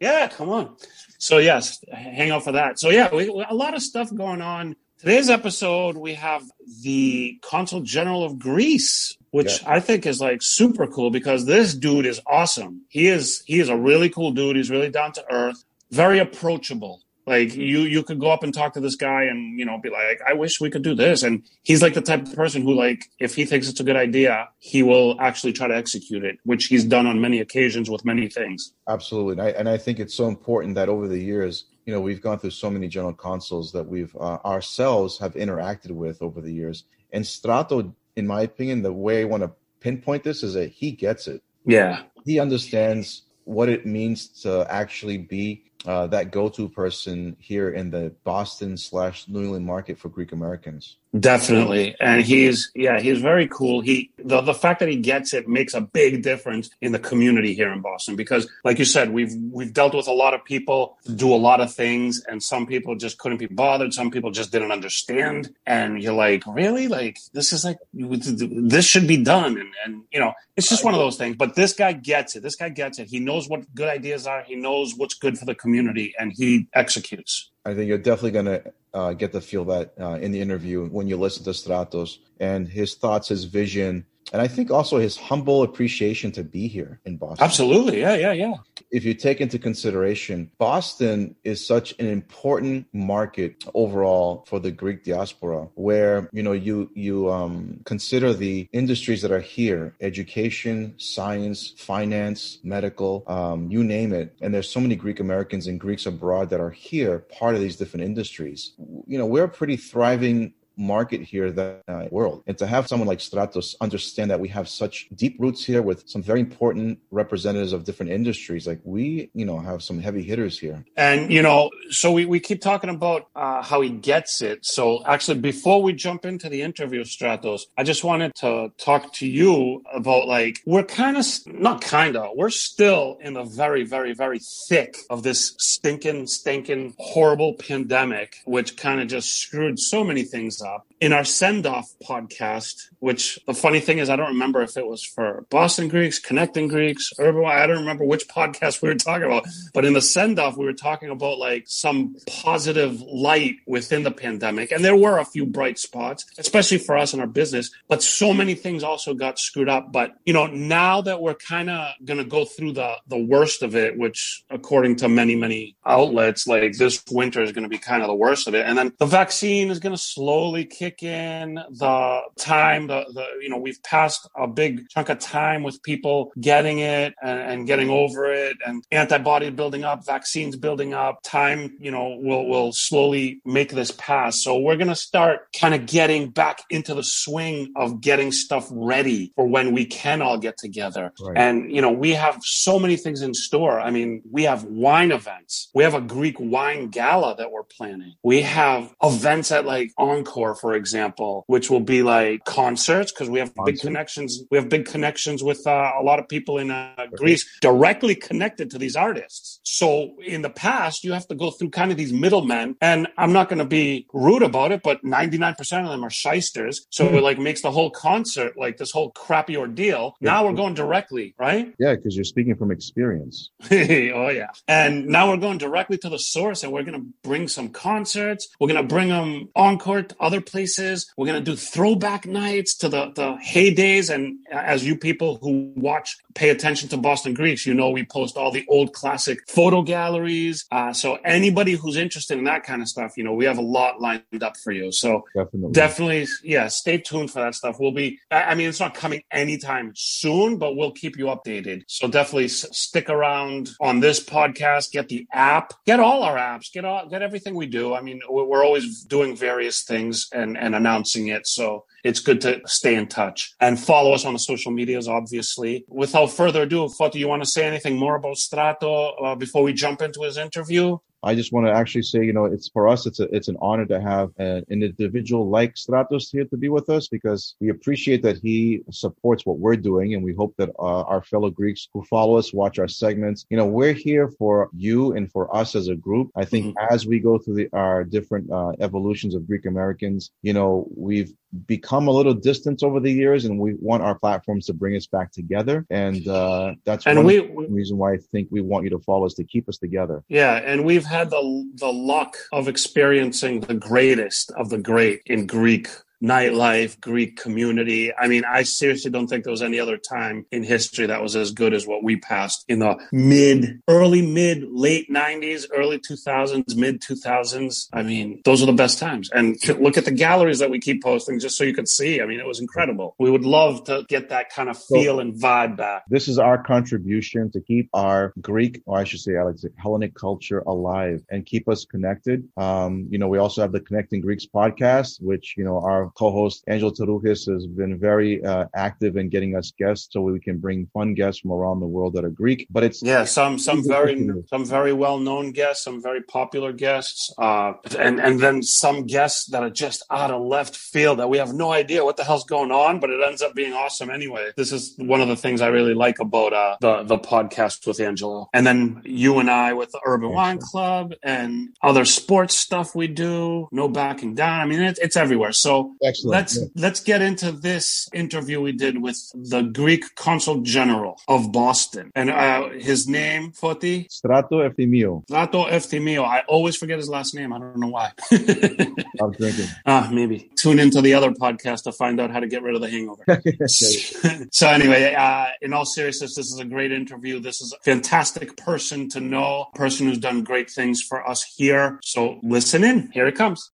Yeah, 0.00 0.28
come 0.28 0.48
on. 0.48 0.76
So 1.18 1.38
yes, 1.38 1.78
hang 1.92 2.32
out 2.32 2.42
for 2.42 2.52
that. 2.52 2.80
So 2.80 2.90
yeah, 2.90 3.14
we, 3.14 3.28
a 3.28 3.54
lot 3.54 3.74
of 3.74 3.82
stuff 3.82 4.12
going 4.12 4.42
on. 4.42 4.74
Today's 4.98 5.30
episode, 5.30 5.96
we 5.96 6.14
have 6.14 6.42
the 6.82 7.38
Consul 7.42 7.80
General 7.80 8.24
of 8.24 8.38
Greece, 8.38 9.16
which 9.32 9.62
yeah. 9.62 9.72
I 9.72 9.80
think 9.80 10.06
is 10.06 10.20
like 10.20 10.40
super 10.42 10.86
cool 10.86 11.10
because 11.10 11.46
this 11.46 11.74
dude 11.74 12.06
is 12.06 12.20
awesome. 12.26 12.82
He 12.88 13.08
is 13.08 13.42
he 13.46 13.58
is 13.58 13.68
a 13.68 13.76
really 13.76 14.08
cool 14.08 14.30
dude. 14.30 14.56
He's 14.56 14.70
really 14.70 14.90
down 14.90 15.12
to 15.12 15.24
earth, 15.30 15.64
very 15.90 16.20
approachable. 16.20 17.02
Like 17.26 17.54
you 17.54 17.80
you 17.80 18.02
could 18.02 18.20
go 18.20 18.30
up 18.30 18.42
and 18.42 18.52
talk 18.52 18.74
to 18.74 18.80
this 18.80 18.96
guy 18.96 19.24
and 19.24 19.58
you 19.58 19.64
know 19.64 19.78
be 19.78 19.90
like, 19.90 20.20
I 20.28 20.34
wish 20.34 20.60
we 20.60 20.70
could 20.70 20.82
do 20.82 20.94
this. 20.94 21.22
And 21.22 21.44
he's 21.62 21.80
like 21.80 21.94
the 21.94 22.02
type 22.02 22.26
of 22.26 22.34
person 22.34 22.62
who 22.62 22.74
like 22.74 23.08
if 23.20 23.34
he 23.34 23.44
thinks 23.46 23.68
it's 23.68 23.80
a 23.80 23.84
good 23.84 23.96
idea, 23.96 24.48
he 24.58 24.82
will 24.82 25.18
actually 25.18 25.52
try 25.54 25.66
to 25.66 25.76
execute 25.76 26.24
it, 26.24 26.38
which 26.44 26.66
he's 26.66 26.84
done 26.84 27.06
on 27.06 27.20
many 27.20 27.40
occasions 27.40 27.88
with 27.88 28.04
many 28.04 28.28
things. 28.28 28.74
Absolutely, 28.88 29.32
and 29.32 29.42
I, 29.42 29.48
and 29.50 29.68
I 29.68 29.78
think 29.78 29.98
it's 29.98 30.14
so 30.14 30.28
important 30.28 30.74
that 30.74 30.88
over 30.88 31.08
the 31.08 31.18
years 31.18 31.64
you 31.86 31.94
know 31.94 32.00
we've 32.00 32.20
gone 32.20 32.38
through 32.38 32.50
so 32.50 32.68
many 32.68 32.88
general 32.88 33.14
consuls 33.14 33.72
that 33.72 33.86
we've 33.86 34.14
uh, 34.16 34.38
ourselves 34.44 35.18
have 35.18 35.34
interacted 35.34 35.92
with 35.92 36.20
over 36.20 36.40
the 36.40 36.52
years 36.52 36.84
and 37.12 37.26
strato 37.26 37.94
in 38.16 38.26
my 38.26 38.42
opinion, 38.42 38.82
the 38.82 38.92
way 38.92 39.22
I 39.22 39.24
want 39.24 39.42
to 39.42 39.50
pinpoint 39.80 40.24
this 40.24 40.42
is 40.42 40.54
that 40.54 40.70
he 40.70 40.92
gets 40.92 41.26
it. 41.26 41.42
Yeah. 41.64 42.02
He 42.24 42.38
understands 42.38 43.22
what 43.44 43.68
it 43.68 43.86
means 43.86 44.28
to 44.42 44.66
actually 44.70 45.18
be 45.18 45.64
uh, 45.86 46.06
that 46.08 46.30
go-to 46.30 46.68
person 46.68 47.36
here 47.40 47.70
in 47.70 47.90
the 47.90 48.12
Boston 48.24 48.76
slash 48.76 49.28
New 49.28 49.42
England 49.42 49.66
market 49.66 49.98
for 49.98 50.08
Greek 50.08 50.32
Americans. 50.32 50.96
Definitely, 51.18 51.94
and 52.00 52.22
he's 52.22 52.70
yeah 52.74 52.98
he's 52.98 53.20
very 53.20 53.46
cool. 53.46 53.82
He 53.82 54.10
the 54.16 54.40
the 54.40 54.54
fact 54.54 54.80
that 54.80 54.88
he 54.88 54.96
gets 54.96 55.34
it 55.34 55.46
makes 55.46 55.74
a 55.74 55.82
big 55.82 56.22
difference 56.22 56.70
in 56.80 56.92
the 56.92 56.98
community 56.98 57.52
here 57.52 57.70
in 57.70 57.82
Boston 57.82 58.16
because, 58.16 58.48
like 58.64 58.78
you 58.78 58.86
said, 58.86 59.10
we've 59.12 59.34
we've 59.50 59.74
dealt 59.74 59.94
with 59.94 60.08
a 60.08 60.12
lot 60.12 60.32
of 60.32 60.42
people 60.42 60.96
do 61.14 61.34
a 61.34 61.36
lot 61.36 61.60
of 61.60 61.70
things, 61.70 62.24
and 62.26 62.42
some 62.42 62.66
people 62.66 62.96
just 62.96 63.18
couldn't 63.18 63.36
be 63.36 63.46
bothered. 63.46 63.92
Some 63.92 64.10
people 64.10 64.30
just 64.30 64.52
didn't 64.52 64.72
understand, 64.72 65.54
and 65.66 66.02
you're 66.02 66.14
like, 66.14 66.44
really, 66.46 66.88
like 66.88 67.18
this 67.34 67.52
is 67.52 67.62
like 67.62 67.76
this 67.92 68.86
should 68.86 69.06
be 69.06 69.22
done, 69.22 69.58
and 69.58 69.68
and 69.84 70.04
you 70.10 70.18
know 70.18 70.32
it's 70.56 70.70
just 70.70 70.82
one 70.82 70.94
of 70.94 71.00
those 71.00 71.18
things. 71.18 71.36
But 71.36 71.56
this 71.56 71.74
guy 71.74 71.92
gets 71.92 72.36
it. 72.36 72.42
This 72.42 72.56
guy 72.56 72.70
gets 72.70 72.98
it. 72.98 73.08
He 73.08 73.20
knows 73.20 73.50
what 73.50 73.74
good 73.74 73.88
ideas 73.88 74.26
are. 74.26 74.42
He 74.42 74.54
knows 74.54 74.94
what's 74.96 75.14
good 75.14 75.38
for 75.38 75.44
the 75.44 75.54
community, 75.54 75.71
and 75.78 76.32
he 76.32 76.68
executes. 76.74 77.50
I 77.64 77.74
think 77.74 77.88
you're 77.88 77.98
definitely 77.98 78.32
going 78.32 78.46
to 78.46 78.72
uh, 78.94 79.12
get 79.12 79.32
to 79.32 79.40
feel 79.40 79.64
that 79.66 79.94
uh, 80.00 80.18
in 80.20 80.32
the 80.32 80.40
interview 80.40 80.88
when 80.88 81.08
you 81.08 81.16
listen 81.16 81.44
to 81.44 81.50
Stratos 81.50 82.18
and 82.40 82.68
his 82.68 82.94
thoughts, 82.94 83.28
his 83.28 83.44
vision, 83.44 84.04
and 84.32 84.40
I 84.40 84.48
think 84.48 84.70
also 84.70 84.98
his 84.98 85.16
humble 85.16 85.62
appreciation 85.62 86.32
to 86.32 86.42
be 86.42 86.66
here 86.66 87.00
in 87.04 87.18
Boston. 87.18 87.44
Absolutely, 87.44 88.00
yeah, 88.00 88.14
yeah, 88.14 88.32
yeah. 88.32 88.54
If 88.90 89.04
you 89.04 89.14
take 89.14 89.40
into 89.40 89.58
consideration, 89.58 90.50
Boston 90.58 91.36
is 91.44 91.64
such 91.64 91.94
an 91.98 92.06
important 92.06 92.86
market 92.92 93.64
overall 93.74 94.44
for 94.48 94.58
the 94.58 94.70
Greek 94.70 95.04
diaspora, 95.04 95.68
where 95.74 96.28
you 96.32 96.42
know 96.42 96.52
you 96.52 96.90
you 96.94 97.30
um, 97.30 97.80
consider 97.84 98.32
the 98.32 98.68
industries 98.72 99.20
that 99.22 99.30
are 99.30 99.40
here: 99.40 99.94
education, 100.00 100.94
science, 100.96 101.74
finance, 101.76 102.58
medical, 102.64 103.24
um, 103.26 103.70
you 103.70 103.84
name 103.84 104.12
it. 104.14 104.34
And 104.40 104.54
there's 104.54 104.68
so 104.68 104.80
many 104.80 104.96
Greek 104.96 105.20
Americans 105.20 105.66
and 105.66 105.78
Greeks 105.78 106.06
abroad 106.06 106.50
that 106.50 106.60
are 106.60 106.70
here, 106.70 107.18
part 107.18 107.54
of 107.54 107.60
these 107.60 107.76
different 107.76 108.06
industries. 108.06 108.72
You 109.06 109.18
know, 109.18 109.26
we're 109.26 109.44
a 109.44 109.48
pretty 109.48 109.76
thriving 109.76 110.54
market 110.76 111.22
here 111.22 111.50
that 111.50 111.82
uh, 111.88 112.06
world. 112.10 112.42
And 112.46 112.56
to 112.58 112.66
have 112.66 112.88
someone 112.88 113.08
like 113.08 113.18
stratos 113.18 113.74
understand 113.80 114.30
that 114.30 114.40
we 114.40 114.48
have 114.48 114.68
such 114.68 115.08
deep 115.14 115.36
roots 115.38 115.64
here 115.64 115.82
with 115.82 116.08
some 116.08 116.22
very 116.22 116.40
important 116.40 116.98
representatives 117.10 117.72
of 117.72 117.84
different 117.84 118.12
industries 118.12 118.66
like 118.66 118.80
we 118.84 119.30
you 119.34 119.44
know 119.44 119.58
have 119.58 119.82
some 119.82 119.98
heavy 119.98 120.22
hitters 120.22 120.58
here. 120.58 120.84
And 120.96 121.32
you 121.32 121.42
know 121.42 121.70
so 121.90 122.12
we, 122.12 122.24
we 122.26 122.40
keep 122.40 122.60
talking 122.60 122.90
about 122.90 123.28
uh, 123.34 123.62
how 123.62 123.80
he 123.80 123.90
gets 123.90 124.42
it. 124.42 124.64
So 124.64 125.02
actually 125.06 125.40
before 125.40 125.82
we 125.82 125.92
jump 125.92 126.24
into 126.24 126.48
the 126.48 126.62
interview 126.62 127.04
stratos 127.04 127.62
i 127.76 127.82
just 127.82 128.04
wanted 128.04 128.34
to 128.34 128.72
talk 128.78 129.12
to 129.12 129.26
you 129.26 129.82
about 129.92 130.26
like 130.26 130.60
we're 130.66 130.82
kind 130.82 131.16
of 131.16 131.26
not 131.46 131.80
kind 131.80 132.16
of 132.16 132.30
we're 132.34 132.50
still 132.50 133.18
in 133.20 133.34
the 133.34 133.44
very 133.44 133.84
very 133.84 134.14
very 134.14 134.40
thick 134.68 134.96
of 135.10 135.22
this 135.22 135.54
stinking 135.58 136.26
stinking 136.26 136.94
horrible 136.98 137.54
pandemic 137.54 138.36
which 138.44 138.76
kind 138.76 139.00
of 139.00 139.08
just 139.08 139.36
screwed 139.36 139.78
so 139.78 140.02
many 140.02 140.22
things 140.22 140.61
up 140.62 140.86
in 141.00 141.12
our 141.12 141.24
send 141.24 141.66
off 141.66 141.92
podcast, 142.02 142.88
which 143.00 143.38
the 143.46 143.54
funny 143.54 143.80
thing 143.80 143.98
is, 143.98 144.08
I 144.08 144.16
don't 144.16 144.28
remember 144.28 144.62
if 144.62 144.76
it 144.76 144.86
was 144.86 145.04
for 145.04 145.46
Boston 145.50 145.88
Greeks, 145.88 146.18
Connecting 146.18 146.68
Greeks, 146.68 147.12
Urban. 147.18 147.44
I 147.44 147.66
don't 147.66 147.78
remember 147.78 148.04
which 148.04 148.28
podcast 148.28 148.82
we 148.82 148.88
were 148.88 148.94
talking 148.94 149.24
about, 149.24 149.46
but 149.74 149.84
in 149.84 149.94
the 149.94 150.00
send 150.00 150.38
off, 150.38 150.56
we 150.56 150.64
were 150.64 150.72
talking 150.72 151.10
about 151.10 151.38
like 151.38 151.64
some 151.66 152.14
positive 152.26 153.00
light 153.00 153.56
within 153.66 154.02
the 154.02 154.10
pandemic. 154.10 154.70
And 154.70 154.84
there 154.84 154.96
were 154.96 155.18
a 155.18 155.24
few 155.24 155.46
bright 155.46 155.78
spots, 155.78 156.24
especially 156.38 156.78
for 156.78 156.96
us 156.96 157.14
in 157.14 157.20
our 157.20 157.26
business, 157.26 157.70
but 157.88 158.02
so 158.02 158.32
many 158.32 158.54
things 158.54 158.84
also 158.84 159.14
got 159.14 159.38
screwed 159.38 159.68
up. 159.68 159.92
But, 159.92 160.14
you 160.24 160.32
know, 160.32 160.46
now 160.46 161.00
that 161.02 161.20
we're 161.20 161.34
kind 161.34 161.70
of 161.70 161.94
going 162.04 162.18
to 162.18 162.24
go 162.24 162.44
through 162.44 162.74
the, 162.74 162.94
the 163.08 163.18
worst 163.18 163.62
of 163.62 163.74
it, 163.74 163.98
which 163.98 164.44
according 164.50 164.96
to 164.96 165.08
many, 165.08 165.34
many 165.34 165.76
outlets, 165.84 166.46
like 166.46 166.76
this 166.76 167.02
winter 167.10 167.42
is 167.42 167.52
going 167.52 167.64
to 167.64 167.68
be 167.68 167.78
kind 167.78 168.02
of 168.02 168.08
the 168.08 168.14
worst 168.14 168.46
of 168.46 168.54
it. 168.54 168.66
And 168.66 168.78
then 168.78 168.92
the 168.98 169.06
vaccine 169.06 169.70
is 169.70 169.80
going 169.80 169.94
to 169.94 170.00
slowly 170.00 170.51
kick 170.64 171.02
in 171.02 171.54
the 171.54 172.20
time, 172.38 172.86
the, 172.86 173.04
the, 173.12 173.24
you 173.40 173.48
know, 173.48 173.58
we've 173.58 173.82
passed 173.82 174.28
a 174.36 174.46
big 174.46 174.88
chunk 174.88 175.08
of 175.08 175.18
time 175.18 175.62
with 175.62 175.82
people 175.82 176.32
getting 176.40 176.78
it 176.78 177.14
and, 177.22 177.40
and 177.40 177.66
getting 177.66 177.90
over 177.90 178.32
it 178.32 178.56
and 178.66 178.84
antibody 178.90 179.50
building 179.50 179.84
up, 179.84 180.04
vaccines 180.06 180.56
building 180.56 180.94
up. 180.94 181.20
Time, 181.22 181.76
you 181.80 181.90
know, 181.90 182.18
will, 182.20 182.46
will 182.46 182.72
slowly 182.72 183.40
make 183.44 183.72
this 183.72 183.90
pass. 183.92 184.42
So 184.42 184.58
we're 184.58 184.76
going 184.76 184.88
to 184.88 184.94
start 184.94 185.52
kind 185.58 185.74
of 185.74 185.86
getting 185.86 186.30
back 186.30 186.62
into 186.70 186.94
the 186.94 187.02
swing 187.02 187.72
of 187.76 188.00
getting 188.00 188.32
stuff 188.32 188.68
ready 188.70 189.32
for 189.34 189.46
when 189.46 189.72
we 189.72 189.84
can 189.86 190.22
all 190.22 190.38
get 190.38 190.58
together. 190.58 191.12
Right. 191.20 191.36
And, 191.36 191.70
you 191.74 191.80
know, 191.80 191.92
we 191.92 192.10
have 192.10 192.38
so 192.42 192.78
many 192.78 192.96
things 192.96 193.22
in 193.22 193.34
store. 193.34 193.80
I 193.80 193.90
mean, 193.90 194.22
we 194.30 194.44
have 194.44 194.64
wine 194.64 195.12
events. 195.12 195.70
We 195.74 195.84
have 195.84 195.94
a 195.94 196.00
Greek 196.00 196.36
wine 196.38 196.88
gala 196.88 197.36
that 197.36 197.50
we're 197.50 197.62
planning. 197.62 198.14
We 198.22 198.42
have 198.42 198.94
events 199.02 199.50
at 199.52 199.64
like 199.64 199.92
Encore, 199.98 200.41
for 200.54 200.74
example, 200.74 201.44
which 201.46 201.70
will 201.70 201.80
be 201.80 202.02
like 202.02 202.44
concerts 202.44 203.12
because 203.12 203.30
we 203.30 203.38
have 203.38 203.54
Concert? 203.54 203.72
big 203.72 203.80
connections. 203.80 204.42
We 204.50 204.58
have 204.58 204.68
big 204.68 204.86
connections 204.86 205.42
with 205.42 205.66
uh, 205.66 205.92
a 205.98 206.02
lot 206.02 206.18
of 206.18 206.28
people 206.28 206.58
in 206.58 206.70
uh, 206.70 207.06
Greece 207.16 207.44
directly 207.60 208.14
connected 208.14 208.70
to 208.70 208.78
these 208.78 208.96
artists. 208.96 209.60
So 209.64 210.16
in 210.24 210.42
the 210.42 210.50
past, 210.50 211.04
you 211.04 211.12
have 211.12 211.26
to 211.28 211.34
go 211.34 211.50
through 211.50 211.70
kind 211.70 211.90
of 211.90 211.96
these 211.96 212.12
middlemen. 212.12 212.76
And 212.80 213.08
I'm 213.16 213.32
not 213.32 213.48
going 213.48 213.58
to 213.58 213.64
be 213.64 214.06
rude 214.12 214.42
about 214.42 214.72
it, 214.72 214.82
but 214.82 215.02
99% 215.04 215.84
of 215.84 215.88
them 215.88 216.04
are 216.04 216.10
shysters. 216.10 216.86
So 216.90 217.06
mm-hmm. 217.06 217.16
it 217.16 217.22
like 217.22 217.38
makes 217.38 217.62
the 217.62 217.70
whole 217.70 217.90
concert 217.90 218.56
like 218.56 218.76
this 218.76 218.90
whole 218.90 219.10
crappy 219.10 219.56
ordeal. 219.56 220.16
Yeah. 220.20 220.32
Now 220.32 220.46
we're 220.46 220.54
going 220.54 220.74
directly, 220.74 221.34
right? 221.38 221.72
Yeah, 221.78 221.94
because 221.94 222.16
you're 222.16 222.24
speaking 222.24 222.56
from 222.56 222.70
experience. 222.70 223.50
oh, 223.70 224.28
yeah. 224.28 224.50
And 224.68 225.06
now 225.06 225.30
we're 225.30 225.36
going 225.36 225.58
directly 225.58 225.98
to 225.98 226.08
the 226.08 226.18
source 226.18 226.62
and 226.62 226.72
we're 226.72 226.84
going 226.84 227.00
to 227.00 227.06
bring 227.22 227.48
some 227.48 227.68
concerts. 227.70 228.48
We're 228.60 228.68
going 228.68 228.82
to 228.82 228.94
bring 228.94 229.08
them 229.08 229.48
encore 229.56 230.02
to 230.02 230.16
other 230.32 230.40
places. 230.40 231.12
We're 231.16 231.26
going 231.26 231.44
to 231.44 231.50
do 231.50 231.56
throwback 231.56 232.26
nights 232.26 232.74
to 232.78 232.88
the, 232.88 233.12
the 233.14 233.36
heydays. 233.44 234.12
And 234.12 234.38
as 234.50 234.84
you 234.84 234.96
people 234.96 235.38
who 235.42 235.72
watch, 235.76 236.16
pay 236.34 236.48
attention 236.48 236.88
to 236.88 236.96
Boston 236.96 237.34
Greeks, 237.34 237.66
you 237.66 237.74
know, 237.74 237.90
we 237.90 238.04
post 238.04 238.36
all 238.36 238.50
the 238.50 238.64
old 238.68 238.94
classic 238.94 239.38
photo 239.48 239.82
galleries. 239.82 240.64
Uh, 240.72 240.92
so 240.92 241.16
anybody 241.24 241.72
who's 241.72 241.96
interested 241.96 242.38
in 242.38 242.44
that 242.44 242.64
kind 242.64 242.80
of 242.80 242.88
stuff, 242.88 243.16
you 243.16 243.24
know, 243.24 243.34
we 243.34 243.44
have 243.44 243.58
a 243.58 243.62
lot 243.62 244.00
lined 244.00 244.42
up 244.42 244.56
for 244.56 244.72
you. 244.72 244.90
So 244.90 245.24
definitely, 245.34 245.72
definitely 245.72 246.26
yeah, 246.42 246.68
stay 246.68 246.98
tuned 246.98 247.30
for 247.30 247.40
that 247.40 247.54
stuff. 247.54 247.76
We'll 247.78 247.92
be, 247.92 248.18
I 248.30 248.54
mean, 248.54 248.68
it's 248.68 248.80
not 248.80 248.94
coming 248.94 249.22
anytime 249.30 249.92
soon, 249.94 250.56
but 250.56 250.76
we'll 250.76 250.92
keep 250.92 251.18
you 251.18 251.26
updated. 251.26 251.82
So 251.88 252.08
definitely 252.08 252.46
s- 252.46 252.66
stick 252.72 253.10
around 253.10 253.70
on 253.80 254.00
this 254.00 254.24
podcast, 254.24 254.92
get 254.92 255.08
the 255.08 255.26
app, 255.32 255.74
get 255.84 256.00
all 256.00 256.22
our 256.22 256.36
apps, 256.36 256.72
get 256.72 256.86
all, 256.86 257.06
get 257.08 257.20
everything 257.20 257.54
we 257.54 257.66
do. 257.66 257.94
I 257.94 258.00
mean, 258.00 258.22
we're 258.28 258.64
always 258.64 259.02
doing 259.04 259.36
various 259.36 259.82
things 259.82 260.21
and, 260.32 260.56
and 260.56 260.74
announcing 260.74 261.28
it. 261.28 261.46
So 261.46 261.84
it's 262.04 262.20
good 262.20 262.40
to 262.42 262.60
stay 262.66 262.94
in 262.94 263.06
touch 263.06 263.54
and 263.60 263.78
follow 263.78 264.12
us 264.12 264.24
on 264.24 264.32
the 264.32 264.38
social 264.38 264.72
medias, 264.72 265.08
obviously. 265.08 265.84
Without 265.88 266.26
further 266.26 266.62
ado, 266.62 266.88
Foti, 266.88 267.16
you 267.16 267.28
want 267.28 267.42
to 267.42 267.48
say 267.48 267.64
anything 267.64 267.96
more 267.96 268.16
about 268.16 268.36
Strato 268.36 269.10
uh, 269.16 269.34
before 269.34 269.62
we 269.62 269.72
jump 269.72 270.02
into 270.02 270.22
his 270.22 270.36
interview? 270.36 270.98
I 271.22 271.34
just 271.34 271.52
want 271.52 271.66
to 271.66 271.72
actually 271.72 272.02
say, 272.02 272.24
you 272.24 272.32
know, 272.32 272.46
it's 272.46 272.68
for 272.68 272.88
us, 272.88 273.06
it's 273.06 273.20
a, 273.20 273.24
it's 273.34 273.48
an 273.48 273.56
honor 273.60 273.86
to 273.86 274.00
have 274.00 274.30
an 274.38 274.64
individual 274.70 275.48
like 275.48 275.74
Stratos 275.74 276.30
here 276.30 276.44
to 276.46 276.56
be 276.56 276.68
with 276.68 276.90
us 276.90 277.08
because 277.08 277.54
we 277.60 277.68
appreciate 277.68 278.22
that 278.22 278.38
he 278.38 278.82
supports 278.90 279.46
what 279.46 279.58
we're 279.58 279.76
doing. 279.76 280.14
And 280.14 280.24
we 280.24 280.34
hope 280.34 280.54
that 280.58 280.70
uh, 280.78 281.02
our 281.02 281.22
fellow 281.22 281.50
Greeks 281.50 281.88
who 281.92 282.02
follow 282.04 282.38
us, 282.38 282.52
watch 282.52 282.78
our 282.78 282.88
segments, 282.88 283.46
you 283.50 283.56
know, 283.56 283.66
we're 283.66 283.92
here 283.92 284.28
for 284.28 284.68
you 284.74 285.12
and 285.12 285.30
for 285.30 285.54
us 285.54 285.76
as 285.76 285.88
a 285.88 285.94
group. 285.94 286.30
I 286.34 286.44
think 286.44 286.66
mm-hmm. 286.66 286.94
as 286.94 287.06
we 287.06 287.20
go 287.20 287.38
through 287.38 287.54
the, 287.54 287.68
our 287.72 288.04
different 288.04 288.50
uh, 288.50 288.72
evolutions 288.80 289.34
of 289.34 289.46
Greek 289.46 289.66
Americans, 289.66 290.32
you 290.42 290.52
know, 290.52 290.88
we've 290.96 291.32
become 291.66 292.08
a 292.08 292.10
little 292.10 292.34
distant 292.34 292.82
over 292.82 293.00
the 293.00 293.10
years 293.10 293.44
and 293.44 293.58
we 293.58 293.74
want 293.74 294.02
our 294.02 294.18
platforms 294.18 294.66
to 294.66 294.72
bring 294.72 294.96
us 294.96 295.06
back 295.06 295.30
together. 295.32 295.86
And 295.90 296.26
uh, 296.26 296.74
that's 296.84 297.06
and 297.06 297.18
one 297.18 297.26
we, 297.26 297.40
reason 297.68 297.98
why 297.98 298.14
i 298.14 298.16
think 298.16 298.48
we 298.50 298.60
want 298.60 298.84
you 298.84 298.90
to 298.90 298.98
follow 299.00 299.26
us 299.26 299.34
to 299.34 299.44
keep 299.44 299.68
us 299.68 299.78
together. 299.78 300.22
Yeah 300.28 300.54
and 300.56 300.84
we've 300.84 301.04
had 301.04 301.30
the 301.30 301.70
the 301.74 301.92
luck 301.92 302.36
of 302.52 302.68
experiencing 302.68 303.60
the 303.60 303.74
greatest 303.74 304.50
of 304.52 304.70
the 304.70 304.78
great 304.78 305.22
in 305.26 305.46
greek 305.46 305.88
nightlife, 306.22 307.00
Greek 307.00 307.36
community. 307.36 308.12
I 308.14 308.28
mean, 308.28 308.44
I 308.44 308.62
seriously 308.62 309.10
don't 309.10 309.26
think 309.26 309.44
there 309.44 309.50
was 309.50 309.62
any 309.62 309.80
other 309.80 309.98
time 309.98 310.46
in 310.50 310.62
history 310.62 311.06
that 311.06 311.22
was 311.22 311.36
as 311.36 311.50
good 311.50 311.74
as 311.74 311.86
what 311.86 312.02
we 312.02 312.16
passed 312.16 312.64
in 312.68 312.78
the 312.78 312.96
mid, 313.12 313.80
early, 313.88 314.22
mid, 314.22 314.64
late 314.70 315.10
90s, 315.10 315.66
early 315.74 315.98
2000s, 315.98 316.76
mid 316.76 317.02
2000s. 317.02 317.88
I 317.92 318.02
mean, 318.02 318.40
those 318.44 318.62
are 318.62 318.66
the 318.66 318.72
best 318.72 318.98
times. 318.98 319.30
And 319.32 319.56
look 319.80 319.96
at 319.96 320.04
the 320.04 320.12
galleries 320.12 320.60
that 320.60 320.70
we 320.70 320.78
keep 320.78 321.02
posting 321.02 321.40
just 321.40 321.56
so 321.56 321.64
you 321.64 321.74
can 321.74 321.86
see. 321.86 322.20
I 322.20 322.26
mean, 322.26 322.40
it 322.40 322.46
was 322.46 322.60
incredible. 322.60 323.14
We 323.18 323.30
would 323.30 323.44
love 323.44 323.84
to 323.84 324.04
get 324.08 324.28
that 324.28 324.50
kind 324.50 324.68
of 324.68 324.80
feel 324.82 325.20
and 325.20 325.34
vibe 325.34 325.76
back. 325.76 326.04
This 326.08 326.28
is 326.28 326.38
our 326.38 326.62
contribution 326.62 327.50
to 327.52 327.60
keep 327.60 327.88
our 327.92 328.32
Greek, 328.40 328.82
or 328.86 328.98
I 328.98 329.04
should 329.04 329.20
say, 329.20 329.36
Alex, 329.36 329.64
Hellenic 329.76 330.14
culture 330.14 330.60
alive 330.60 331.22
and 331.30 331.44
keep 331.44 331.68
us 331.68 331.84
connected. 331.84 332.48
Um, 332.56 333.08
you 333.10 333.18
know, 333.18 333.28
we 333.28 333.38
also 333.38 333.62
have 333.62 333.72
the 333.72 333.80
Connecting 333.80 334.20
Greeks 334.20 334.46
podcast, 334.46 335.20
which, 335.20 335.54
you 335.56 335.64
know, 335.64 335.78
our 335.78 336.11
co-host 336.14 336.64
Angela 336.66 336.92
Taroukis 336.92 337.52
has 337.52 337.66
been 337.66 337.98
very 337.98 338.44
uh, 338.44 338.66
active 338.74 339.16
in 339.16 339.28
getting 339.28 339.56
us 339.56 339.72
guests 339.78 340.08
so 340.10 340.20
we 340.20 340.40
can 340.40 340.58
bring 340.58 340.86
fun 340.92 341.14
guests 341.14 341.40
from 341.40 341.52
around 341.52 341.80
the 341.80 341.86
world 341.86 342.14
that 342.14 342.24
are 342.24 342.30
Greek. 342.30 342.66
But 342.70 342.84
it's 342.84 343.02
yeah, 343.02 343.24
some 343.24 343.58
some 343.58 343.86
very 343.86 344.28
some 344.48 344.64
very 344.64 344.92
well 344.92 345.18
known 345.18 345.52
guests, 345.52 345.84
some 345.84 346.02
very 346.02 346.22
popular 346.22 346.72
guests, 346.72 347.32
uh, 347.38 347.74
and 347.98 348.20
and 348.20 348.40
then 348.40 348.62
some 348.62 349.06
guests 349.06 349.46
that 349.46 349.62
are 349.62 349.70
just 349.70 350.02
out 350.10 350.30
of 350.30 350.42
left 350.42 350.76
field 350.76 351.18
that 351.18 351.28
we 351.28 351.38
have 351.38 351.52
no 351.52 351.72
idea 351.72 352.04
what 352.04 352.16
the 352.16 352.24
hell's 352.24 352.44
going 352.44 352.70
on, 352.70 353.00
but 353.00 353.10
it 353.10 353.20
ends 353.24 353.42
up 353.42 353.54
being 353.54 353.72
awesome 353.72 354.10
anyway. 354.10 354.50
This 354.56 354.72
is 354.72 354.94
one 354.98 355.20
of 355.20 355.28
the 355.28 355.36
things 355.36 355.60
I 355.60 355.68
really 355.68 355.94
like 355.94 356.18
about 356.18 356.52
uh, 356.52 356.76
the 356.80 357.02
the 357.02 357.18
podcast 357.18 357.86
with 357.86 358.00
Angelo, 358.00 358.48
and 358.52 358.66
then 358.66 359.02
you 359.04 359.38
and 359.38 359.50
I 359.50 359.72
with 359.72 359.90
the 359.92 360.00
Urban 360.04 360.30
Wine 360.30 360.58
Club 360.58 361.14
and 361.22 361.70
other 361.82 362.04
sports 362.04 362.54
stuff 362.54 362.94
we 362.94 363.08
do. 363.08 363.68
No 363.72 363.88
backing 363.88 364.34
down. 364.34 364.60
I 364.60 364.66
mean, 364.66 364.82
it, 364.82 364.98
it's 365.00 365.16
everywhere. 365.16 365.52
So 365.52 365.94
Excellent. 366.02 366.32
Let's 366.32 366.58
yeah. 366.58 366.66
let's 366.76 367.00
get 367.00 367.22
into 367.22 367.52
this 367.52 368.08
interview 368.12 368.60
we 368.60 368.72
did 368.72 369.00
with 369.00 369.18
the 369.34 369.62
Greek 369.62 370.14
Consul 370.14 370.62
General 370.62 371.20
of 371.28 371.52
Boston, 371.52 372.10
and 372.14 372.30
uh, 372.30 372.70
his 372.70 373.06
name 373.06 373.52
Foti 373.52 374.10
Strato 374.10 374.68
Efthymiou. 374.68 375.22
Strato 375.24 375.66
Efthymiou. 375.66 376.24
I 376.24 376.40
always 376.48 376.76
forget 376.76 376.98
his 376.98 377.08
last 377.08 377.34
name. 377.34 377.52
I 377.52 377.58
don't 377.58 377.78
know 377.78 377.88
why. 377.88 378.12
I'm 378.32 379.32
drinking. 379.32 379.66
Ah, 379.86 380.08
maybe 380.12 380.50
tune 380.56 380.78
into 380.78 381.00
the 381.00 381.14
other 381.14 381.30
podcast 381.30 381.84
to 381.84 381.92
find 381.92 382.20
out 382.20 382.30
how 382.30 382.40
to 382.40 382.46
get 382.46 382.62
rid 382.62 382.74
of 382.74 382.80
the 382.80 382.90
hangover. 382.90 383.24
so 384.52 384.68
anyway, 384.68 385.14
uh, 385.14 385.46
in 385.60 385.72
all 385.72 385.84
seriousness, 385.84 386.34
this 386.34 386.52
is 386.52 386.58
a 386.58 386.64
great 386.64 386.92
interview. 386.92 387.40
This 387.40 387.60
is 387.60 387.72
a 387.72 387.78
fantastic 387.84 388.56
person 388.56 389.08
to 389.10 389.20
know, 389.20 389.66
person 389.74 390.06
who's 390.06 390.18
done 390.18 390.44
great 390.44 390.70
things 390.70 391.02
for 391.02 391.26
us 391.26 391.42
here. 391.56 391.98
So 392.02 392.40
listen 392.42 392.84
in. 392.84 393.10
Here 393.12 393.26
it 393.26 393.34
comes. 393.34 393.70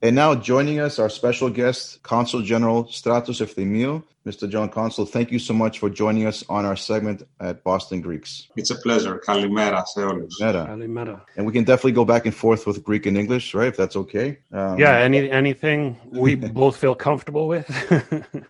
And 0.00 0.14
now 0.14 0.34
joining 0.36 0.78
us, 0.78 1.00
our 1.00 1.10
special 1.10 1.50
guest, 1.50 2.02
Consul 2.04 2.42
General 2.42 2.84
Stratos 2.84 3.40
Efthymiou, 3.40 4.04
Mr. 4.28 4.46
John 4.46 4.68
Consul, 4.68 5.06
thank 5.06 5.32
you 5.32 5.38
so 5.38 5.54
much 5.54 5.78
for 5.78 5.88
joining 5.88 6.26
us 6.26 6.44
on 6.50 6.66
our 6.66 6.76
segment 6.76 7.22
at 7.40 7.64
Boston 7.64 8.02
Greeks. 8.02 8.48
It's 8.56 8.70
a 8.70 8.74
pleasure. 8.74 9.18
Kalimera 9.26 9.86
se 9.86 10.02
Kalimera. 10.02 11.22
And 11.38 11.46
we 11.46 11.52
can 11.54 11.64
definitely 11.64 11.92
go 11.92 12.04
back 12.04 12.26
and 12.26 12.34
forth 12.34 12.66
with 12.66 12.84
Greek 12.84 13.06
and 13.06 13.16
English, 13.16 13.54
right? 13.54 13.68
If 13.68 13.78
that's 13.78 13.96
okay. 13.96 14.38
Um, 14.52 14.78
yeah, 14.78 14.98
any 14.98 15.30
anything 15.30 15.96
we 16.10 16.34
both 16.62 16.76
feel 16.76 16.94
comfortable 16.94 17.48
with. 17.48 17.66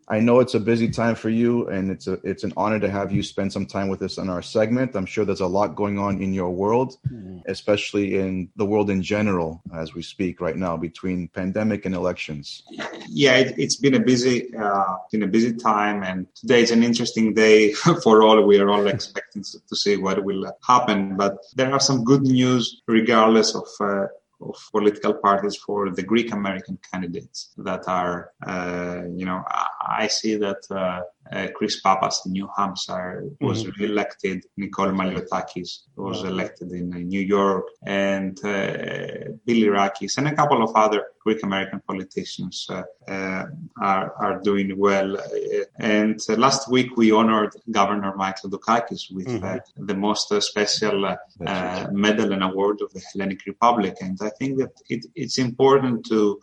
I 0.09 0.19
know 0.19 0.41
it's 0.41 0.55
a 0.55 0.61
busy 0.61 0.89
time 0.89 1.15
for 1.15 1.29
you, 1.29 1.69
and 1.69 1.93
it's 1.93 2.09
a 2.09 2.15
it's 2.25 2.43
an 2.43 2.53
honor 2.57 2.81
to 2.81 2.91
have 2.91 3.13
you 3.13 3.23
spend 3.23 3.53
some 3.53 3.65
time 3.65 3.87
with 3.87 4.03
us 4.03 4.19
on 4.19 4.29
our 4.29 4.43
segment. 4.43 4.97
I'm 4.97 5.07
sure 5.07 5.25
there's 5.25 5.47
a 5.51 5.55
lot 5.59 5.77
going 5.77 5.97
on 6.01 6.21
in 6.21 6.35
your 6.35 6.51
world, 6.51 6.97
mm-hmm. 7.07 7.39
especially 7.47 8.19
in 8.19 8.49
the 8.57 8.67
world 8.67 8.91
in 8.91 9.01
general 9.01 9.63
as 9.73 9.95
we 9.95 10.03
speak 10.03 10.41
right 10.41 10.57
now 10.57 10.77
between 10.77 11.29
pandemic 11.29 11.87
and 11.87 11.95
elections. 11.95 12.65
Yeah, 13.07 13.37
it, 13.37 13.57
has 13.61 13.77
been 13.77 13.95
a 13.95 14.01
busy 14.01 14.53
uh, 14.57 14.97
been 15.13 15.23
a 15.23 15.29
busy 15.29 15.53
time 15.55 15.68
time. 15.69 16.03
And 16.03 16.27
today 16.35 16.63
is 16.63 16.71
an 16.71 16.83
interesting 16.83 17.35
day 17.35 17.73
for 18.05 18.23
all. 18.23 18.39
We 18.43 18.59
are 18.63 18.71
all 18.71 18.87
expecting 18.97 19.43
to 19.69 19.77
see 19.83 19.97
what 19.97 20.25
will 20.25 20.45
happen. 20.73 21.17
But 21.17 21.35
there 21.59 21.73
are 21.73 21.81
some 21.89 22.05
good 22.05 22.23
news 22.23 22.83
regardless 22.87 23.55
of 23.55 23.69
uh, 23.81 24.07
of 24.41 24.57
political 24.71 25.15
parties 25.15 25.57
for 25.57 25.91
the 25.91 26.03
Greek 26.03 26.33
American 26.33 26.79
candidates 26.91 27.39
that 27.57 27.89
are, 27.89 28.31
uh, 28.47 29.03
you 29.19 29.27
know, 29.27 29.43
I 30.03 30.07
see 30.07 30.37
that 30.37 30.63
uh, 30.71 31.01
uh, 31.33 31.49
Chris 31.55 31.81
Pappas 31.81 32.23
in 32.27 32.33
New 32.33 32.49
Hampshire 32.57 33.25
was 33.41 33.65
mm-hmm. 33.65 33.83
re-elected. 33.83 34.47
Nicole 34.57 34.89
Malliotakis 34.89 35.81
was 35.97 36.25
elected 36.25 36.73
in 36.73 36.93
uh, 36.93 36.99
New 36.99 37.21
York, 37.21 37.67
and 37.85 38.39
uh, 38.45 39.35
Bilirakis 39.47 40.17
and 40.19 40.29
a 40.29 40.35
couple 40.35 40.63
of 40.63 40.75
other 40.75 41.05
Greek 41.23 41.43
American 41.43 41.81
politicians 41.87 42.67
uh, 42.71 42.83
uh, 43.09 43.45
are 43.83 44.15
are 44.25 44.41
doing 44.43 44.79
well. 44.79 45.17
And 45.79 46.19
last 46.37 46.71
week 46.71 46.97
we 46.97 47.13
honored 47.13 47.53
Governor 47.71 48.15
Michael 48.17 48.51
Dukakis 48.51 49.13
with 49.13 49.27
mm-hmm. 49.27 49.87
the 49.87 49.95
most 49.95 50.33
special 50.43 51.17
medal 51.93 52.33
and 52.33 52.43
award 52.43 52.81
of 52.81 52.93
the 52.95 53.03
Hellenic 53.13 53.45
Republic, 53.47 53.97
and 54.01 54.19
I 54.23 54.31
think 54.39 54.59
that 54.59 54.73
it, 54.89 55.05
it's 55.15 55.39
important 55.39 56.07
to 56.07 56.41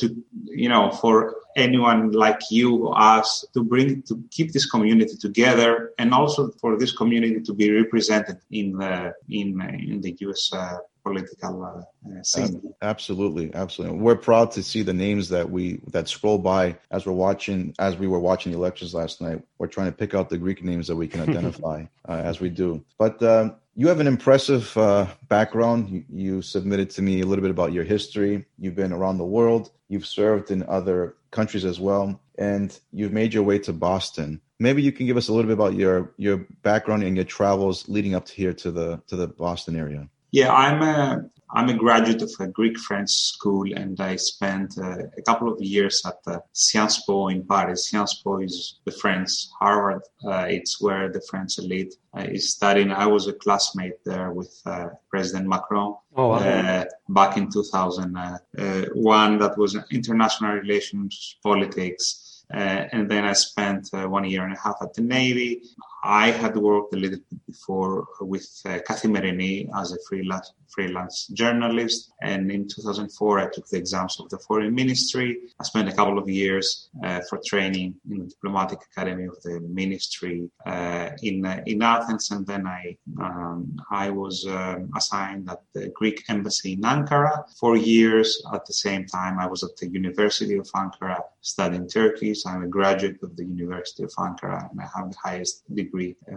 to 0.00 0.06
you 0.44 0.68
know 0.68 0.90
for 0.90 1.36
anyone 1.58 2.12
like 2.12 2.40
you 2.50 2.88
us 2.90 3.44
to 3.52 3.62
bring 3.62 4.02
to 4.02 4.22
keep 4.30 4.52
this 4.52 4.70
community 4.70 5.16
together 5.16 5.92
and 5.98 6.14
also 6.14 6.50
for 6.60 6.78
this 6.78 6.92
community 6.92 7.40
to 7.40 7.52
be 7.52 7.70
represented 7.70 8.38
in 8.50 8.72
the 8.78 9.12
in 9.28 9.60
in 9.88 10.00
the 10.00 10.16
US 10.20 10.50
uh, 10.52 10.78
political 11.02 11.64
uh, 11.64 12.22
scene. 12.22 12.74
Absolutely, 12.82 13.54
absolutely. 13.54 13.98
We're 13.98 14.16
proud 14.16 14.52
to 14.52 14.62
see 14.62 14.82
the 14.82 14.92
names 14.92 15.28
that 15.30 15.50
we 15.50 15.80
that 15.88 16.08
scroll 16.08 16.38
by 16.38 16.76
as 16.90 17.06
we're 17.06 17.12
watching 17.12 17.74
as 17.78 17.96
we 17.96 18.06
were 18.06 18.20
watching 18.20 18.52
the 18.52 18.58
elections 18.58 18.94
last 18.94 19.20
night. 19.20 19.42
We're 19.58 19.68
trying 19.68 19.88
to 19.88 19.96
pick 19.96 20.14
out 20.14 20.28
the 20.28 20.38
Greek 20.38 20.62
names 20.62 20.86
that 20.88 20.96
we 20.96 21.08
can 21.08 21.20
identify 21.28 21.84
uh, 22.08 22.12
as 22.12 22.40
we 22.40 22.50
do. 22.50 22.84
But 22.98 23.22
um, 23.22 23.56
you 23.78 23.86
have 23.86 24.00
an 24.00 24.08
impressive 24.08 24.76
uh, 24.76 25.06
background. 25.28 25.88
You, 25.88 26.04
you, 26.10 26.42
submitted 26.42 26.90
to 26.90 27.00
me 27.00 27.20
a 27.20 27.26
little 27.26 27.42
bit 27.42 27.52
about 27.52 27.72
your 27.72 27.84
history. 27.84 28.44
You've 28.58 28.74
been 28.74 28.92
around 28.92 29.18
the 29.18 29.24
world. 29.24 29.70
You've 29.88 30.04
served 30.04 30.50
in 30.50 30.64
other 30.64 31.14
countries 31.30 31.64
as 31.64 31.78
well, 31.78 32.20
and 32.36 32.76
you've 32.92 33.12
made 33.12 33.32
your 33.32 33.44
way 33.44 33.60
to 33.60 33.72
Boston. 33.72 34.40
Maybe 34.58 34.82
you 34.82 34.90
can 34.90 35.06
give 35.06 35.16
us 35.16 35.28
a 35.28 35.32
little 35.32 35.46
bit 35.46 35.54
about 35.54 35.74
your 35.74 36.12
your 36.16 36.38
background 36.62 37.04
and 37.04 37.14
your 37.14 37.24
travels 37.24 37.88
leading 37.88 38.16
up 38.16 38.26
to 38.26 38.34
here 38.34 38.52
to 38.52 38.72
the 38.72 39.00
to 39.06 39.14
the 39.14 39.28
Boston 39.28 39.76
area. 39.76 40.08
Yeah, 40.32 40.52
I'm 40.52 40.82
a 40.82 41.30
I'm 41.50 41.68
a 41.68 41.74
graduate 41.74 42.22
of 42.22 42.30
a 42.40 42.46
Greek 42.46 42.78
French 42.78 43.10
school, 43.10 43.72
and 43.74 43.98
I 44.00 44.16
spent 44.16 44.76
uh, 44.78 45.04
a 45.16 45.22
couple 45.22 45.50
of 45.52 45.60
years 45.60 46.02
at 46.04 46.22
the 46.24 46.42
Sciences 46.52 47.02
Po 47.06 47.28
in 47.28 47.46
Paris. 47.46 47.88
Sciences 47.88 48.20
Po 48.22 48.38
is 48.38 48.80
the 48.84 48.92
French 48.92 49.30
Harvard. 49.58 50.02
Uh, 50.24 50.46
it's 50.48 50.80
where 50.80 51.10
the 51.10 51.22
French 51.22 51.58
elite 51.58 51.94
uh, 52.16 52.22
is 52.22 52.52
studying. 52.52 52.92
I 52.92 53.06
was 53.06 53.28
a 53.28 53.32
classmate 53.32 54.04
there 54.04 54.32
with 54.32 54.60
uh, 54.66 54.88
President 55.10 55.48
Macron 55.48 55.96
oh, 56.16 56.28
wow. 56.28 56.36
Uh, 56.36 56.84
back 57.08 57.36
in 57.38 57.50
2001. 57.50 58.40
Uh, 58.58 59.38
that 59.38 59.56
was 59.56 59.76
international 59.90 60.52
relations, 60.52 61.36
politics. 61.42 62.44
Uh, 62.52 62.84
and 62.92 63.10
then 63.10 63.24
I 63.24 63.34
spent 63.34 63.90
uh, 63.92 64.06
one 64.06 64.24
year 64.24 64.44
and 64.44 64.54
a 64.54 64.58
half 64.58 64.76
at 64.80 64.94
the 64.94 65.02
Navy. 65.02 65.62
I 66.04 66.30
had 66.30 66.56
worked 66.56 66.94
a 66.94 66.96
little 66.96 67.18
bit 67.18 67.46
before 67.46 68.06
with 68.20 68.48
uh, 68.64 68.78
Kathimerini 68.88 69.68
as 69.76 69.92
a 69.92 69.98
freelance, 70.08 70.52
freelance 70.68 71.26
journalist. 71.28 72.12
And 72.22 72.52
in 72.52 72.68
2004, 72.68 73.40
I 73.40 73.48
took 73.50 73.68
the 73.68 73.78
exams 73.78 74.20
of 74.20 74.28
the 74.28 74.38
foreign 74.38 74.74
ministry. 74.74 75.38
I 75.58 75.64
spent 75.64 75.88
a 75.88 75.92
couple 75.92 76.18
of 76.18 76.28
years 76.28 76.88
uh, 77.02 77.20
for 77.28 77.40
training 77.44 77.96
in 78.10 78.18
the 78.18 78.26
diplomatic 78.26 78.78
academy 78.92 79.24
of 79.24 79.42
the 79.42 79.60
ministry 79.60 80.48
uh, 80.66 81.10
in, 81.22 81.44
uh, 81.44 81.62
in 81.66 81.82
Athens. 81.82 82.30
And 82.30 82.46
then 82.46 82.66
I, 82.66 82.96
um, 83.20 83.76
I 83.90 84.10
was 84.10 84.46
um, 84.46 84.90
assigned 84.96 85.50
at 85.50 85.62
the 85.74 85.88
Greek 85.88 86.22
embassy 86.28 86.74
in 86.74 86.82
Ankara 86.82 87.42
for 87.58 87.76
years. 87.76 88.40
At 88.54 88.66
the 88.66 88.72
same 88.72 89.06
time, 89.06 89.40
I 89.40 89.46
was 89.46 89.64
at 89.64 89.76
the 89.76 89.88
University 89.88 90.56
of 90.56 90.68
Ankara 90.76 91.20
studying 91.40 91.88
Turkish. 91.88 92.46
I'm 92.46 92.62
a 92.62 92.68
graduate 92.68 93.20
of 93.22 93.36
the 93.36 93.44
University 93.44 94.04
of 94.04 94.12
Ankara 94.12 94.70
and 94.70 94.80
I 94.80 94.86
have 94.96 95.10
the 95.10 95.16
highest 95.24 95.64
degree 95.74 95.87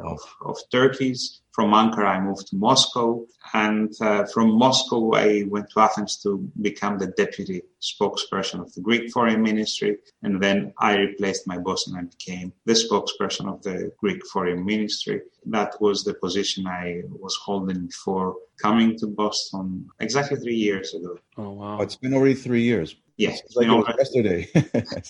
of, 0.04 0.20
of 0.46 0.58
Turkey's. 0.72 1.40
From 1.52 1.74
Ankara, 1.74 2.08
I 2.08 2.22
moved 2.22 2.48
to 2.48 2.56
Moscow. 2.56 3.26
And 3.54 3.94
uh, 4.00 4.26
from 4.26 4.58
Moscow, 4.58 5.14
I 5.14 5.44
went 5.48 5.70
to 5.72 5.82
Athens 5.82 6.16
to 6.24 6.50
become 6.62 6.98
the 6.98 7.08
deputy 7.08 7.64
spokesperson 7.82 8.62
of 8.62 8.74
the 8.74 8.80
Greek 8.80 9.12
Foreign 9.12 9.42
Ministry. 9.42 9.98
And 10.24 10.42
then 10.42 10.74
I 10.80 10.96
replaced 10.96 11.48
my 11.48 11.58
boss 11.58 11.88
and 11.88 11.98
I 11.98 12.04
became 12.04 12.54
the 12.66 12.74
spokesperson 12.74 13.54
of 13.54 13.62
the 13.64 13.92
Greek 13.98 14.26
Foreign 14.28 14.64
Ministry. 14.64 15.22
That 15.46 15.82
was 15.82 16.06
the 16.06 16.14
position 16.14 16.68
I 16.68 17.02
was 17.10 17.36
holding 17.36 17.88
before 17.88 18.36
coming 18.62 18.98
to 19.00 19.08
Boston 19.08 19.90
exactly 20.00 20.38
three 20.38 20.56
years 20.56 20.94
ago. 20.94 21.18
Oh, 21.38 21.52
wow. 21.52 21.82
It's 21.82 21.96
been 21.96 22.14
already 22.14 22.36
three 22.36 22.62
years. 22.62 22.96
Yes, 23.18 23.42
like 23.56 23.66
you 23.66 23.72
know, 23.72 23.86
yesterday, 23.98 24.48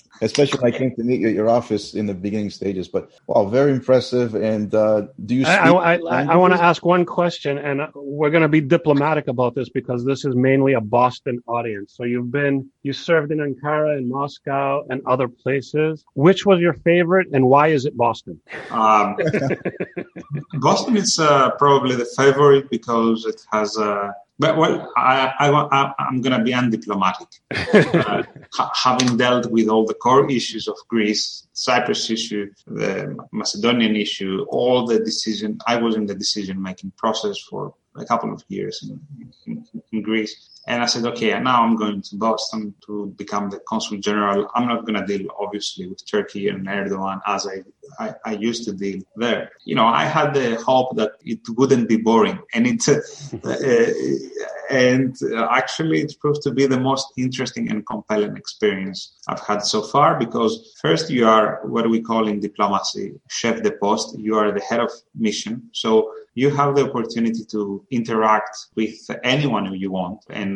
especially 0.20 0.60
when 0.60 0.74
I 0.74 0.76
came 0.76 0.94
to 0.96 1.02
meet 1.02 1.20
you 1.20 1.28
at 1.28 1.34
your 1.34 1.48
office 1.48 1.94
in 1.94 2.06
the 2.06 2.14
beginning 2.14 2.50
stages. 2.50 2.88
But 2.88 3.10
wow, 3.26 3.46
very 3.46 3.72
impressive. 3.72 4.34
And 4.34 4.74
uh, 4.74 5.06
do 5.24 5.34
you? 5.34 5.46
I, 5.46 5.70
I, 5.70 5.94
I, 5.94 6.22
I 6.32 6.36
want 6.36 6.52
to 6.54 6.62
ask 6.62 6.84
one 6.84 7.06
question, 7.06 7.58
and 7.58 7.80
we're 7.94 8.30
going 8.30 8.42
to 8.42 8.48
be 8.48 8.60
diplomatic 8.60 9.28
about 9.28 9.54
this 9.54 9.68
because 9.68 10.04
this 10.04 10.24
is 10.24 10.34
mainly 10.34 10.74
a 10.74 10.80
Boston 10.80 11.38
audience. 11.46 11.94
So 11.96 12.04
you've 12.04 12.30
been, 12.30 12.68
you 12.82 12.92
served 12.92 13.32
in 13.32 13.38
Ankara 13.38 13.96
and 13.96 14.08
Moscow 14.08 14.84
and 14.90 15.00
other 15.06 15.28
places. 15.28 16.04
Which 16.14 16.44
was 16.44 16.60
your 16.60 16.74
favorite, 16.74 17.28
and 17.32 17.46
why 17.46 17.68
is 17.68 17.86
it 17.86 17.96
Boston? 17.96 18.40
Um, 18.70 19.16
Boston 20.60 20.96
is 20.96 21.18
uh, 21.18 21.50
probably 21.52 21.96
the 21.96 22.08
favorite 22.16 22.68
because 22.70 23.24
it 23.26 23.40
has 23.52 23.76
a 23.76 23.82
uh, 23.82 24.12
but 24.38 24.56
well, 24.56 24.90
I, 24.96 25.32
I, 25.38 25.92
I'm 25.98 26.20
going 26.20 26.36
to 26.36 26.42
be 26.42 26.52
undiplomatic. 26.52 27.28
uh, 28.58 28.68
having 28.74 29.16
dealt 29.16 29.50
with 29.50 29.68
all 29.68 29.86
the 29.86 29.94
core 29.94 30.28
issues 30.30 30.68
of 30.68 30.76
Greece, 30.88 31.46
Cyprus 31.52 32.10
issue, 32.10 32.50
the 32.66 33.16
Macedonian 33.32 33.94
issue, 33.96 34.44
all 34.48 34.86
the 34.86 34.98
decision, 34.98 35.58
I 35.66 35.76
was 35.76 35.96
in 35.96 36.06
the 36.06 36.14
decision 36.14 36.60
making 36.60 36.92
process 36.96 37.38
for 37.38 37.74
a 37.96 38.04
couple 38.04 38.32
of 38.32 38.42
years 38.48 38.82
in, 38.82 39.00
in, 39.46 39.64
in 39.92 40.02
Greece. 40.02 40.51
And 40.66 40.82
I 40.82 40.86
said, 40.86 41.04
okay, 41.06 41.38
now 41.40 41.64
I'm 41.64 41.74
going 41.74 42.02
to 42.02 42.16
Boston 42.16 42.74
to 42.86 43.06
become 43.16 43.50
the 43.50 43.58
consul 43.68 43.98
general. 43.98 44.48
I'm 44.54 44.68
not 44.68 44.86
going 44.86 44.94
to 44.94 45.06
deal, 45.06 45.28
obviously, 45.38 45.88
with 45.88 46.08
Turkey 46.08 46.48
and 46.48 46.66
Erdogan 46.66 47.20
as 47.26 47.48
I, 47.48 47.62
I, 47.98 48.14
I, 48.24 48.32
used 48.34 48.64
to 48.66 48.72
deal 48.72 49.02
there. 49.16 49.50
You 49.64 49.74
know, 49.74 49.86
I 49.86 50.04
had 50.04 50.34
the 50.34 50.54
hope 50.56 50.96
that 50.96 51.12
it 51.24 51.40
wouldn't 51.48 51.88
be 51.88 51.96
boring. 51.96 52.38
And 52.54 52.66
it, 52.68 52.88
uh, 53.44 54.46
and 54.70 55.16
actually, 55.50 56.00
it 56.02 56.14
proved 56.20 56.42
to 56.42 56.52
be 56.52 56.66
the 56.66 56.78
most 56.78 57.08
interesting 57.16 57.68
and 57.70 57.84
compelling 57.84 58.36
experience 58.36 59.14
I've 59.28 59.40
had 59.40 59.62
so 59.62 59.82
far 59.82 60.18
because 60.18 60.74
first, 60.80 61.10
you 61.10 61.26
are 61.26 61.60
what 61.64 61.90
we 61.90 62.00
call 62.00 62.28
in 62.28 62.38
diplomacy, 62.40 63.20
chef 63.28 63.62
de 63.62 63.72
poste. 63.72 64.18
You 64.18 64.36
are 64.36 64.52
the 64.52 64.60
head 64.60 64.80
of 64.80 64.92
mission. 65.14 65.68
So 65.72 66.12
you 66.34 66.48
have 66.50 66.74
the 66.74 66.88
opportunity 66.88 67.44
to 67.50 67.84
interact 67.90 68.56
with 68.74 68.98
anyone 69.22 69.72
you 69.74 69.90
want. 69.90 70.20
And 70.30 70.51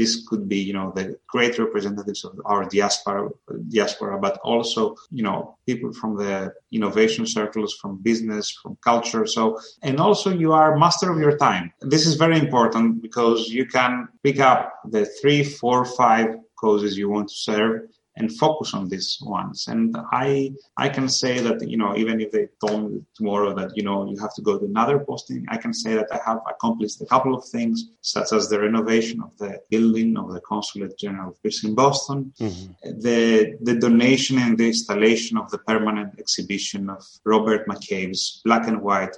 this 0.00 0.26
could 0.28 0.48
be, 0.48 0.60
you 0.68 0.72
know, 0.72 0.92
the 0.94 1.18
great 1.28 1.58
representatives 1.58 2.24
of 2.24 2.32
our 2.44 2.64
diaspora, 2.64 3.28
diaspora, 3.68 4.18
but 4.18 4.38
also, 4.44 4.96
you 5.10 5.22
know, 5.22 5.56
people 5.66 5.92
from 5.92 6.16
the 6.16 6.52
innovation 6.72 7.26
circles, 7.26 7.74
from 7.80 8.02
business, 8.10 8.50
from 8.62 8.76
culture. 8.82 9.26
So, 9.26 9.58
and 9.82 9.98
also 10.00 10.30
you 10.30 10.52
are 10.52 10.78
master 10.78 11.10
of 11.10 11.18
your 11.18 11.36
time. 11.36 11.72
This 11.80 12.06
is 12.06 12.14
very 12.14 12.38
important 12.38 13.02
because 13.02 13.48
you 13.48 13.66
can 13.66 14.08
pick 14.22 14.38
up 14.40 14.62
the 14.94 15.04
three, 15.20 15.42
four, 15.42 15.84
five 15.84 16.28
causes 16.56 16.96
you 16.96 17.08
want 17.10 17.28
to 17.28 17.34
serve 17.34 17.82
and 18.16 18.32
focus 18.36 18.74
on 18.74 18.88
these 18.88 19.18
ones. 19.22 19.68
And 19.68 19.96
I 20.12 20.52
I 20.76 20.88
can 20.88 21.08
say 21.08 21.40
that 21.40 21.68
you 21.68 21.76
know 21.76 21.96
even 21.96 22.20
if 22.20 22.30
they 22.32 22.48
told 22.64 22.90
me 22.90 23.02
tomorrow 23.14 23.54
that 23.54 23.76
you 23.76 23.82
know 23.82 24.08
you 24.10 24.18
have 24.18 24.34
to 24.34 24.42
go 24.42 24.58
to 24.58 24.64
another 24.64 24.98
posting, 24.98 25.44
I 25.48 25.56
can 25.56 25.74
say 25.74 25.94
that 25.94 26.08
I 26.12 26.20
have 26.24 26.40
accomplished 26.48 27.00
a 27.00 27.06
couple 27.06 27.34
of 27.34 27.44
things 27.44 27.90
such 28.00 28.32
as 28.32 28.48
the 28.48 28.60
renovation 28.60 29.20
of 29.22 29.36
the 29.38 29.60
building 29.70 30.16
of 30.16 30.32
the 30.32 30.40
Consulate 30.40 30.96
General 30.98 31.30
of 31.30 31.42
Greece 31.42 31.64
in 31.64 31.74
Boston, 31.74 32.32
mm-hmm. 32.40 33.00
the 33.00 33.56
the 33.62 33.74
donation 33.74 34.38
and 34.38 34.56
the 34.58 34.68
installation 34.68 35.36
of 35.36 35.50
the 35.50 35.58
permanent 35.58 36.18
exhibition 36.18 36.88
of 36.90 37.02
Robert 37.24 37.66
McCabe's 37.68 38.40
black 38.44 38.66
and 38.66 38.80
white 38.80 39.14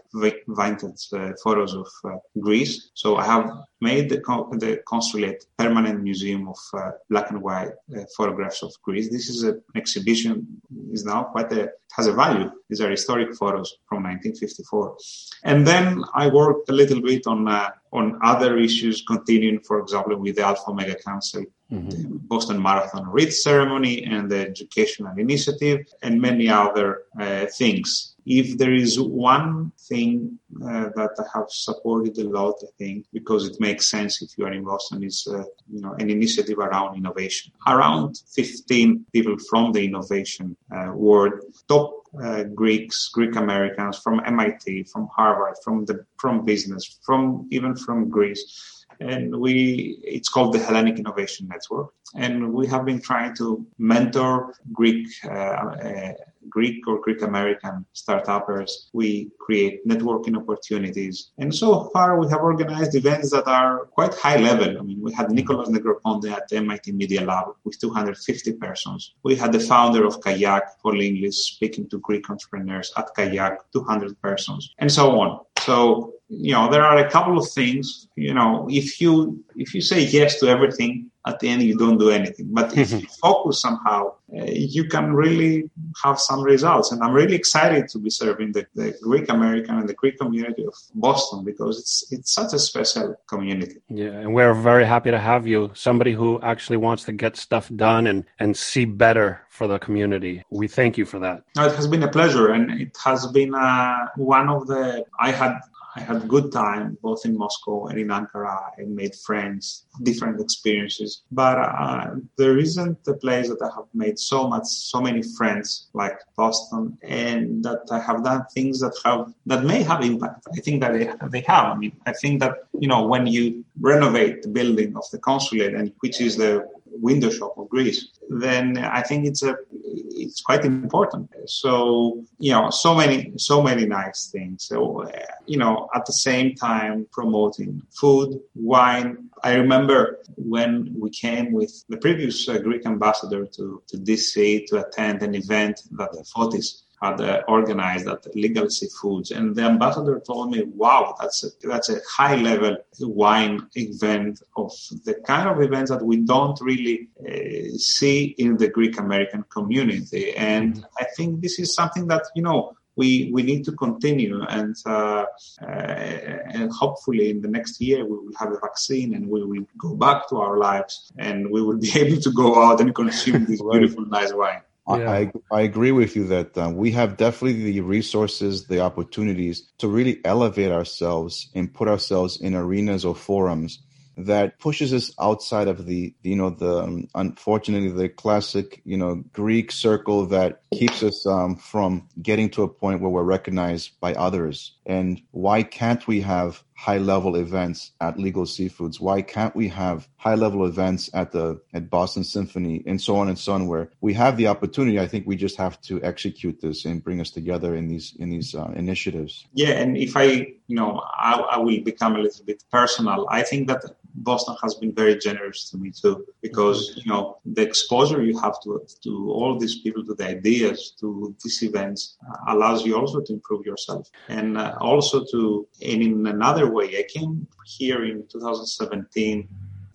vintage 0.48 1.08
uh, 1.12 1.32
photos 1.42 1.74
of 1.74 1.88
uh, 2.04 2.16
Greece. 2.40 2.90
So 2.94 3.16
I 3.16 3.24
have 3.24 3.50
made 3.80 4.08
the, 4.08 4.16
the 4.16 4.80
consulate 4.86 5.46
permanent 5.56 6.02
museum 6.02 6.48
of 6.48 6.58
uh, 6.74 6.90
black 7.10 7.30
and 7.30 7.40
white 7.40 7.70
uh, 7.96 8.00
photographs 8.16 8.62
of 8.62 8.72
Greece. 8.82 9.10
This 9.10 9.28
is 9.28 9.44
a, 9.44 9.52
an 9.52 9.62
exhibition 9.76 10.60
is 10.92 11.04
now 11.04 11.24
quite 11.24 11.52
a 11.52 11.70
has 11.92 12.06
a 12.06 12.12
value. 12.12 12.50
These 12.68 12.80
are 12.80 12.90
historic 12.90 13.34
photos 13.34 13.76
from 13.88 14.02
1954. 14.02 14.96
And 15.44 15.66
then 15.66 16.04
I 16.14 16.28
worked 16.28 16.68
a 16.68 16.72
little 16.72 17.00
bit 17.00 17.26
on 17.26 17.48
uh, 17.48 17.70
on 17.92 18.18
other 18.22 18.58
issues, 18.58 19.02
continuing, 19.06 19.60
for 19.60 19.80
example, 19.80 20.16
with 20.18 20.36
the 20.36 20.42
Alpha 20.42 20.70
Omega 20.70 20.96
Council, 20.96 21.44
mm-hmm. 21.72 21.88
the 21.88 22.18
Boston 22.32 22.60
Marathon 22.60 23.08
wreath 23.08 23.34
ceremony, 23.34 24.04
and 24.04 24.30
the 24.30 24.40
educational 24.40 25.16
initiative, 25.16 25.86
and 26.02 26.20
many 26.20 26.50
other 26.50 27.04
uh, 27.18 27.46
things 27.46 28.14
if 28.28 28.58
there 28.58 28.74
is 28.74 29.00
one 29.00 29.72
thing 29.88 30.38
uh, 30.62 30.90
that 30.94 31.12
I 31.18 31.38
have 31.38 31.46
supported 31.48 32.18
a 32.18 32.28
lot, 32.28 32.56
I 32.62 32.70
think, 32.76 33.06
because 33.10 33.46
it 33.46 33.56
makes 33.58 33.90
sense 33.90 34.20
if 34.20 34.36
you 34.36 34.44
are 34.44 34.52
in 34.52 34.64
Boston, 34.64 35.02
is 35.02 35.26
uh, 35.26 35.44
you 35.72 35.80
know 35.80 35.94
an 35.98 36.10
initiative 36.10 36.58
around 36.58 36.96
innovation. 36.96 37.52
Around 37.66 38.20
15 38.34 39.06
people 39.14 39.36
from 39.48 39.72
the 39.72 39.82
innovation 39.82 40.56
uh, 40.70 40.92
world, 40.94 41.40
top 41.68 42.04
uh, 42.22 42.44
Greeks, 42.44 43.08
Greek 43.08 43.36
Americans 43.36 43.98
from 43.98 44.20
MIT, 44.24 44.84
from 44.84 45.08
Harvard, 45.14 45.54
from 45.64 45.84
the 45.84 46.04
from 46.18 46.44
business, 46.44 46.98
from 47.04 47.46
even 47.50 47.74
from 47.76 48.08
Greece 48.08 48.77
and 49.00 49.38
we 49.40 49.98
it's 50.02 50.28
called 50.28 50.52
the 50.54 50.58
Hellenic 50.58 50.98
Innovation 50.98 51.48
Network, 51.48 51.92
and 52.14 52.52
we 52.52 52.66
have 52.66 52.84
been 52.84 53.00
trying 53.00 53.34
to 53.36 53.66
mentor 53.78 54.54
Greek 54.72 55.06
uh, 55.24 55.28
uh, 55.28 56.12
Greek 56.48 56.86
or 56.86 57.00
Greek 57.00 57.22
American 57.22 57.84
startups. 57.92 58.90
We 58.92 59.30
create 59.38 59.86
networking 59.86 60.36
opportunities. 60.36 61.30
And 61.38 61.54
so 61.54 61.90
far, 61.92 62.18
we 62.18 62.28
have 62.28 62.40
organized 62.40 62.94
events 62.94 63.30
that 63.30 63.46
are 63.46 63.86
quite 63.86 64.14
high 64.14 64.36
level. 64.36 64.78
I 64.78 64.82
mean, 64.82 65.00
we 65.00 65.12
had 65.12 65.30
Nicholas 65.30 65.68
Negroponte 65.68 66.30
at 66.30 66.48
the 66.48 66.56
MIT 66.56 66.92
Media 66.92 67.22
Lab 67.22 67.48
with 67.64 67.78
250 67.80 68.52
persons. 68.54 69.14
We 69.22 69.36
had 69.36 69.52
the 69.52 69.60
founder 69.60 70.06
of 70.06 70.20
Kayak, 70.22 70.80
Paul 70.82 71.00
English, 71.00 71.36
speaking 71.36 71.88
to 71.90 71.98
Greek 71.98 72.28
entrepreneurs 72.30 72.92
at 72.96 73.14
Kayak, 73.14 73.70
200 73.72 74.20
persons, 74.20 74.74
and 74.78 74.90
so 74.90 75.20
on. 75.20 75.40
So, 75.60 76.14
you 76.28 76.52
know, 76.52 76.70
there 76.70 76.84
are 76.84 76.98
a 76.98 77.10
couple 77.10 77.38
of 77.38 77.48
things, 77.50 78.08
you 78.16 78.34
know, 78.34 78.66
if 78.70 79.00
you 79.00 79.42
if 79.56 79.74
you 79.74 79.80
say 79.80 80.04
yes 80.04 80.38
to 80.40 80.48
everything, 80.48 81.10
at 81.28 81.40
the 81.40 81.48
end 81.48 81.62
you 81.62 81.76
don't 81.76 81.98
do 81.98 82.10
anything. 82.10 82.48
But 82.50 82.76
if 82.76 82.90
you 82.92 83.06
focus 83.20 83.60
somehow, 83.60 84.14
uh, 84.36 84.44
you 84.44 84.84
can 84.84 85.14
really 85.14 85.70
have 86.02 86.18
some 86.18 86.42
results. 86.42 86.92
And 86.92 87.02
I'm 87.02 87.12
really 87.12 87.34
excited 87.34 87.88
to 87.88 87.98
be 87.98 88.10
serving 88.10 88.52
the, 88.52 88.66
the, 88.74 88.94
Greek 89.02 89.28
American 89.28 89.78
and 89.78 89.88
the 89.88 89.94
Greek 89.94 90.18
community 90.18 90.64
of 90.66 90.74
Boston 90.94 91.44
because 91.44 91.78
it's 91.78 92.04
it's 92.10 92.32
such 92.32 92.52
a 92.52 92.58
special 92.58 93.16
community. 93.26 93.76
Yeah, 93.88 94.12
and 94.22 94.34
we're 94.34 94.54
very 94.54 94.84
happy 94.84 95.10
to 95.10 95.18
have 95.18 95.46
you, 95.46 95.70
somebody 95.74 96.12
who 96.12 96.40
actually 96.42 96.76
wants 96.76 97.04
to 97.04 97.12
get 97.12 97.36
stuff 97.36 97.70
done 97.74 98.06
and 98.06 98.24
and 98.38 98.56
see 98.56 98.84
better 98.84 99.40
for 99.48 99.66
the 99.66 99.78
community. 99.78 100.44
We 100.50 100.68
thank 100.68 100.98
you 100.98 101.04
for 101.04 101.18
that. 101.20 101.42
No, 101.56 101.66
it 101.66 101.74
has 101.74 101.86
been 101.86 102.02
a 102.02 102.12
pleasure, 102.18 102.48
and 102.52 102.70
it 102.80 102.96
has 103.04 103.26
been 103.28 103.54
uh, 103.54 104.06
one 104.16 104.48
of 104.48 104.66
the 104.66 105.04
I 105.18 105.30
had 105.30 105.58
I 105.98 106.00
had 106.00 106.28
good 106.28 106.52
time 106.52 106.96
both 107.02 107.22
in 107.24 107.36
Moscow 107.36 107.86
and 107.88 107.98
in 107.98 108.08
Ankara. 108.08 108.56
I 108.78 108.82
made 108.86 109.14
friends, 109.16 109.86
different 110.04 110.40
experiences. 110.40 111.22
But 111.32 111.56
uh, 111.58 112.10
there 112.36 112.56
isn't 112.56 112.98
a 113.08 113.14
place 113.14 113.48
that 113.48 113.60
I 113.60 113.70
have 113.76 113.88
made 113.94 114.16
so 114.18 114.46
much, 114.46 114.66
so 114.66 115.00
many 115.00 115.22
friends 115.36 115.88
like 115.94 116.18
Boston, 116.36 116.96
and 117.02 117.64
that 117.64 117.82
I 117.90 117.98
have 117.98 118.22
done 118.22 118.44
things 118.54 118.78
that 118.80 118.94
have 119.04 119.34
that 119.46 119.64
may 119.64 119.82
have 119.82 120.00
impact. 120.04 120.46
I 120.56 120.60
think 120.60 120.80
that 120.82 120.92
they, 120.92 121.06
they 121.34 121.44
have. 121.52 121.64
I 121.74 121.76
mean, 121.76 121.94
I 122.06 122.12
think 122.12 122.38
that 122.42 122.54
you 122.78 122.88
know 122.92 123.02
when 123.12 123.26
you 123.26 123.64
renovate 123.80 124.42
the 124.42 124.52
building 124.58 124.96
of 124.96 125.04
the 125.10 125.18
consulate, 125.18 125.74
and 125.74 125.92
which 125.98 126.20
is 126.20 126.36
the 126.36 126.52
window 126.92 127.30
shop 127.30 127.54
of 127.56 127.68
Greece, 127.68 128.08
then 128.28 128.78
I 128.78 129.02
think 129.02 129.26
it's 129.26 129.42
a 129.42 129.56
it's 129.72 130.40
quite 130.40 130.64
important. 130.64 131.30
So 131.46 132.24
you 132.38 132.52
know, 132.52 132.70
so 132.70 132.94
many 132.94 133.32
so 133.36 133.62
many 133.62 133.86
nice 133.86 134.30
things. 134.30 134.66
So 134.66 135.08
you 135.46 135.58
know, 135.58 135.88
at 135.94 136.06
the 136.06 136.12
same 136.12 136.54
time 136.54 137.06
promoting 137.12 137.82
food, 137.90 138.40
wine. 138.54 139.30
I 139.44 139.54
remember 139.54 140.18
when 140.36 140.92
we 140.98 141.10
came 141.10 141.52
with 141.52 141.84
the 141.88 141.96
previous 141.98 142.48
uh, 142.48 142.58
Greek 142.58 142.84
ambassador 142.86 143.46
to 143.46 143.82
to 143.88 143.96
DC 143.96 144.66
to 144.66 144.84
attend 144.86 145.22
an 145.22 145.34
event 145.34 145.82
that 145.92 146.12
the 146.12 146.24
Fotis 146.34 146.82
had 147.02 147.20
uh, 147.20 147.42
organized 147.48 148.08
at 148.08 148.34
Legal 148.34 148.66
Seafoods. 148.66 149.30
and 149.36 149.54
the 149.54 149.62
ambassador 149.62 150.20
told 150.20 150.50
me, 150.50 150.64
"Wow, 150.74 151.14
that's 151.20 151.44
a, 151.44 151.48
that's 151.66 151.90
a 151.90 152.00
high 152.16 152.36
level 152.36 152.76
wine 153.00 153.66
event 153.74 154.42
of 154.56 154.72
the 155.04 155.14
kind 155.26 155.48
of 155.48 155.60
events 155.62 155.90
that 155.90 156.02
we 156.02 156.16
don't 156.18 156.58
really 156.60 157.08
uh, 157.20 157.76
see 157.76 158.34
in 158.38 158.56
the 158.56 158.68
Greek 158.68 158.98
American 158.98 159.44
community." 159.50 160.34
And. 160.36 160.84
I 161.00 161.04
think 161.16 161.40
this 161.40 161.58
is 161.58 161.74
something 161.74 162.06
that 162.08 162.24
you 162.34 162.42
know 162.42 162.76
we 162.96 163.30
we 163.32 163.42
need 163.42 163.64
to 163.64 163.72
continue 163.72 164.42
and 164.48 164.74
uh, 164.84 165.24
uh, 165.62 166.44
and 166.56 166.70
hopefully 166.72 167.30
in 167.30 167.40
the 167.40 167.48
next 167.48 167.80
year 167.80 168.04
we 168.04 168.16
will 168.22 168.36
have 168.38 168.50
a 168.52 168.58
vaccine 168.58 169.14
and 169.14 169.28
we 169.28 169.44
will 169.44 169.66
go 169.78 169.94
back 169.94 170.28
to 170.28 170.36
our 170.36 170.58
lives 170.58 171.12
and 171.16 171.48
we 171.50 171.62
will 171.62 171.78
be 171.78 171.92
able 172.02 172.20
to 172.20 172.32
go 172.32 172.48
out 172.64 172.80
and 172.80 172.94
consume 172.94 173.46
this 173.46 173.62
beautiful 173.62 174.04
nice 174.06 174.32
wine 174.32 174.62
yeah. 174.96 175.10
I, 175.10 175.32
I 175.52 175.60
agree 175.62 175.92
with 175.92 176.16
you 176.16 176.24
that 176.28 176.56
uh, 176.56 176.70
we 176.74 176.90
have 176.92 177.16
definitely 177.16 177.72
the 177.72 177.80
resources, 177.80 178.66
the 178.66 178.80
opportunities 178.80 179.68
to 179.78 179.88
really 179.88 180.20
elevate 180.24 180.72
ourselves 180.72 181.50
and 181.54 181.72
put 181.72 181.88
ourselves 181.88 182.40
in 182.40 182.54
arenas 182.54 183.04
or 183.04 183.14
forums 183.14 183.80
that 184.18 184.58
pushes 184.58 184.92
us 184.92 185.12
outside 185.20 185.68
of 185.68 185.86
the 185.86 186.12
you 186.22 186.34
know 186.34 186.50
the 186.50 186.78
um, 186.78 187.08
unfortunately 187.14 187.88
the 187.88 188.08
classic 188.08 188.82
you 188.84 188.96
know 188.96 189.22
greek 189.32 189.70
circle 189.70 190.26
that 190.26 190.62
keeps 190.74 191.04
us 191.04 191.24
um, 191.24 191.54
from 191.54 192.08
getting 192.20 192.50
to 192.50 192.64
a 192.64 192.68
point 192.68 193.00
where 193.00 193.10
we're 193.10 193.22
recognized 193.22 193.92
by 194.00 194.12
others 194.14 194.76
and 194.88 195.20
why 195.30 195.62
can't 195.62 196.06
we 196.08 196.22
have 196.22 196.64
high 196.74 196.98
level 196.98 197.36
events 197.36 197.92
at 198.00 198.18
legal 198.18 198.44
seafoods? 198.44 199.00
Why 199.00 199.20
can't 199.20 199.54
we 199.54 199.68
have 199.68 200.08
high 200.16 200.34
level 200.34 200.64
events 200.64 201.10
at 201.12 201.32
the 201.32 201.60
at 201.74 201.90
boston 201.90 202.24
symphony 202.24 202.82
and 202.86 203.00
so 203.00 203.16
on 203.16 203.28
and 203.28 203.38
so 203.38 203.52
on 203.52 203.66
where 203.68 203.90
we 204.00 204.14
have 204.14 204.36
the 204.36 204.46
opportunity? 204.48 204.98
I 204.98 205.06
think 205.06 205.26
we 205.26 205.36
just 205.36 205.56
have 205.56 205.80
to 205.82 206.02
execute 206.02 206.60
this 206.60 206.84
and 206.84 207.04
bring 207.04 207.20
us 207.20 207.30
together 207.30 207.76
in 207.76 207.88
these 207.88 208.14
in 208.18 208.30
these 208.30 208.54
uh, 208.54 208.72
initiatives. 208.74 209.46
Yeah 209.52 209.70
and 209.70 209.96
if 209.96 210.16
i 210.16 210.24
you 210.68 210.76
know 210.76 211.02
I, 211.14 211.32
I 211.54 211.58
will 211.58 211.80
become 211.82 212.16
a 212.16 212.20
little 212.20 212.44
bit 212.44 212.64
personal. 212.70 213.26
I 213.30 213.42
think 213.42 213.68
that 213.68 213.82
Boston 214.22 214.56
has 214.62 214.74
been 214.74 214.92
very 214.92 215.16
generous 215.16 215.70
to 215.70 215.76
me 215.76 215.90
too, 215.90 216.26
because 216.42 217.00
you 217.02 217.10
know 217.10 217.38
the 217.44 217.62
exposure 217.62 218.22
you 218.22 218.38
have 218.38 218.60
to 218.62 218.82
to 219.04 219.30
all 219.30 219.58
these 219.58 219.78
people, 219.80 220.04
to 220.04 220.14
the 220.14 220.28
ideas, 220.28 220.94
to 221.00 221.34
these 221.42 221.62
events, 221.62 222.16
uh, 222.28 222.52
allows 222.54 222.84
you 222.84 222.96
also 222.96 223.20
to 223.20 223.32
improve 223.32 223.64
yourself, 223.64 224.10
and 224.28 224.58
uh, 224.58 224.76
also 224.80 225.24
to. 225.32 225.66
And 225.82 226.02
in 226.02 226.26
another 226.26 226.70
way, 226.70 226.98
I 226.98 227.04
came 227.08 227.46
here 227.64 228.04
in 228.04 228.26
2017 228.28 229.48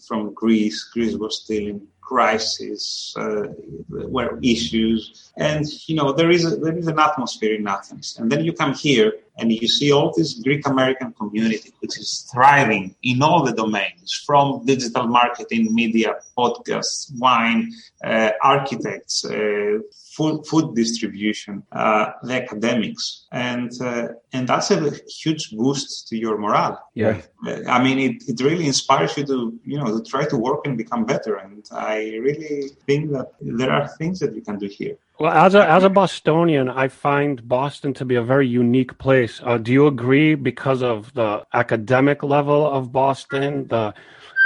from 0.08 0.34
Greece. 0.34 0.84
Greece 0.84 1.16
was 1.16 1.44
still 1.44 1.68
in 1.68 1.88
crisis, 2.02 3.16
uh, 3.18 3.48
were 3.90 4.38
issues, 4.44 5.32
and 5.38 5.66
you 5.88 5.96
know 5.96 6.12
there 6.12 6.30
is 6.30 6.46
a, 6.46 6.58
there 6.58 6.78
is 6.78 6.88
an 6.88 7.00
atmosphere 7.00 7.56
in 7.56 7.68
Athens, 7.68 8.18
and 8.20 8.32
then 8.32 8.44
you 8.44 8.54
come 8.54 8.74
here 8.74 9.14
and 9.38 9.52
you 9.52 9.68
see 9.68 9.92
all 9.92 10.14
this 10.16 10.34
Greek 10.36 10.68
American 10.68 11.12
community 11.14 11.72
which 11.80 11.98
is 11.98 12.30
thriving 12.32 12.96
in 13.04 13.22
all 13.22 13.44
the 13.44 13.54
domains, 13.54 14.24
from 14.26 14.66
digital 14.66 15.08
marketing, 15.08 15.74
media, 15.74 16.16
podcasts, 16.38 17.12
wine, 17.18 17.72
uh, 18.04 18.32
architects, 18.44 19.26
uh, 19.26 19.80
food, 20.16 20.46
food 20.46 20.76
distribution, 20.76 21.64
uh, 21.72 22.12
the 22.24 22.36
academics, 22.44 23.26
and 23.32 23.72
uh, 23.82 24.08
and 24.34 24.48
that's 24.48 24.72
a 24.72 24.92
huge 25.22 25.52
boost 25.52 26.08
to 26.08 26.18
your 26.18 26.38
morale. 26.38 26.80
Yeah, 26.94 27.22
I 27.68 27.84
mean, 27.84 28.00
it, 28.00 28.24
it 28.28 28.42
really 28.42 28.68
inspires 28.68 29.18
you 29.18 29.26
to 29.26 29.60
you 29.66 29.78
know 29.78 29.98
to 29.98 30.04
try 30.04 30.26
to 30.26 30.38
work 30.38 30.62
and 30.66 30.78
become 30.78 31.06
better. 31.06 31.36
And 31.38 31.64
I 31.72 31.96
really 32.28 32.70
think 32.86 33.12
that 33.12 33.32
there 33.42 33.72
are 33.72 33.88
things 34.00 34.20
that 34.20 34.36
you 34.36 34.42
can 34.42 34.58
do 34.58 34.68
here. 34.68 34.98
Well, 35.24 35.32
as 35.32 35.56
a 35.56 35.66
as 35.66 35.86
a 35.86 35.90
Bostonian, 35.90 36.68
I 36.68 36.90
find 36.90 37.48
Boston 37.48 37.94
to 37.94 38.04
be 38.04 38.16
a 38.16 38.22
very 38.22 38.46
unique 38.46 38.98
place. 38.98 39.40
Uh, 39.42 39.58
do 39.58 39.72
you 39.72 39.88
agree 39.88 40.36
because 40.36 40.84
of 40.84 41.14
the 41.14 41.46
academic 41.54 42.24
level 42.24 42.70
of 42.70 42.92
Boston, 42.92 43.66
the 43.70 43.94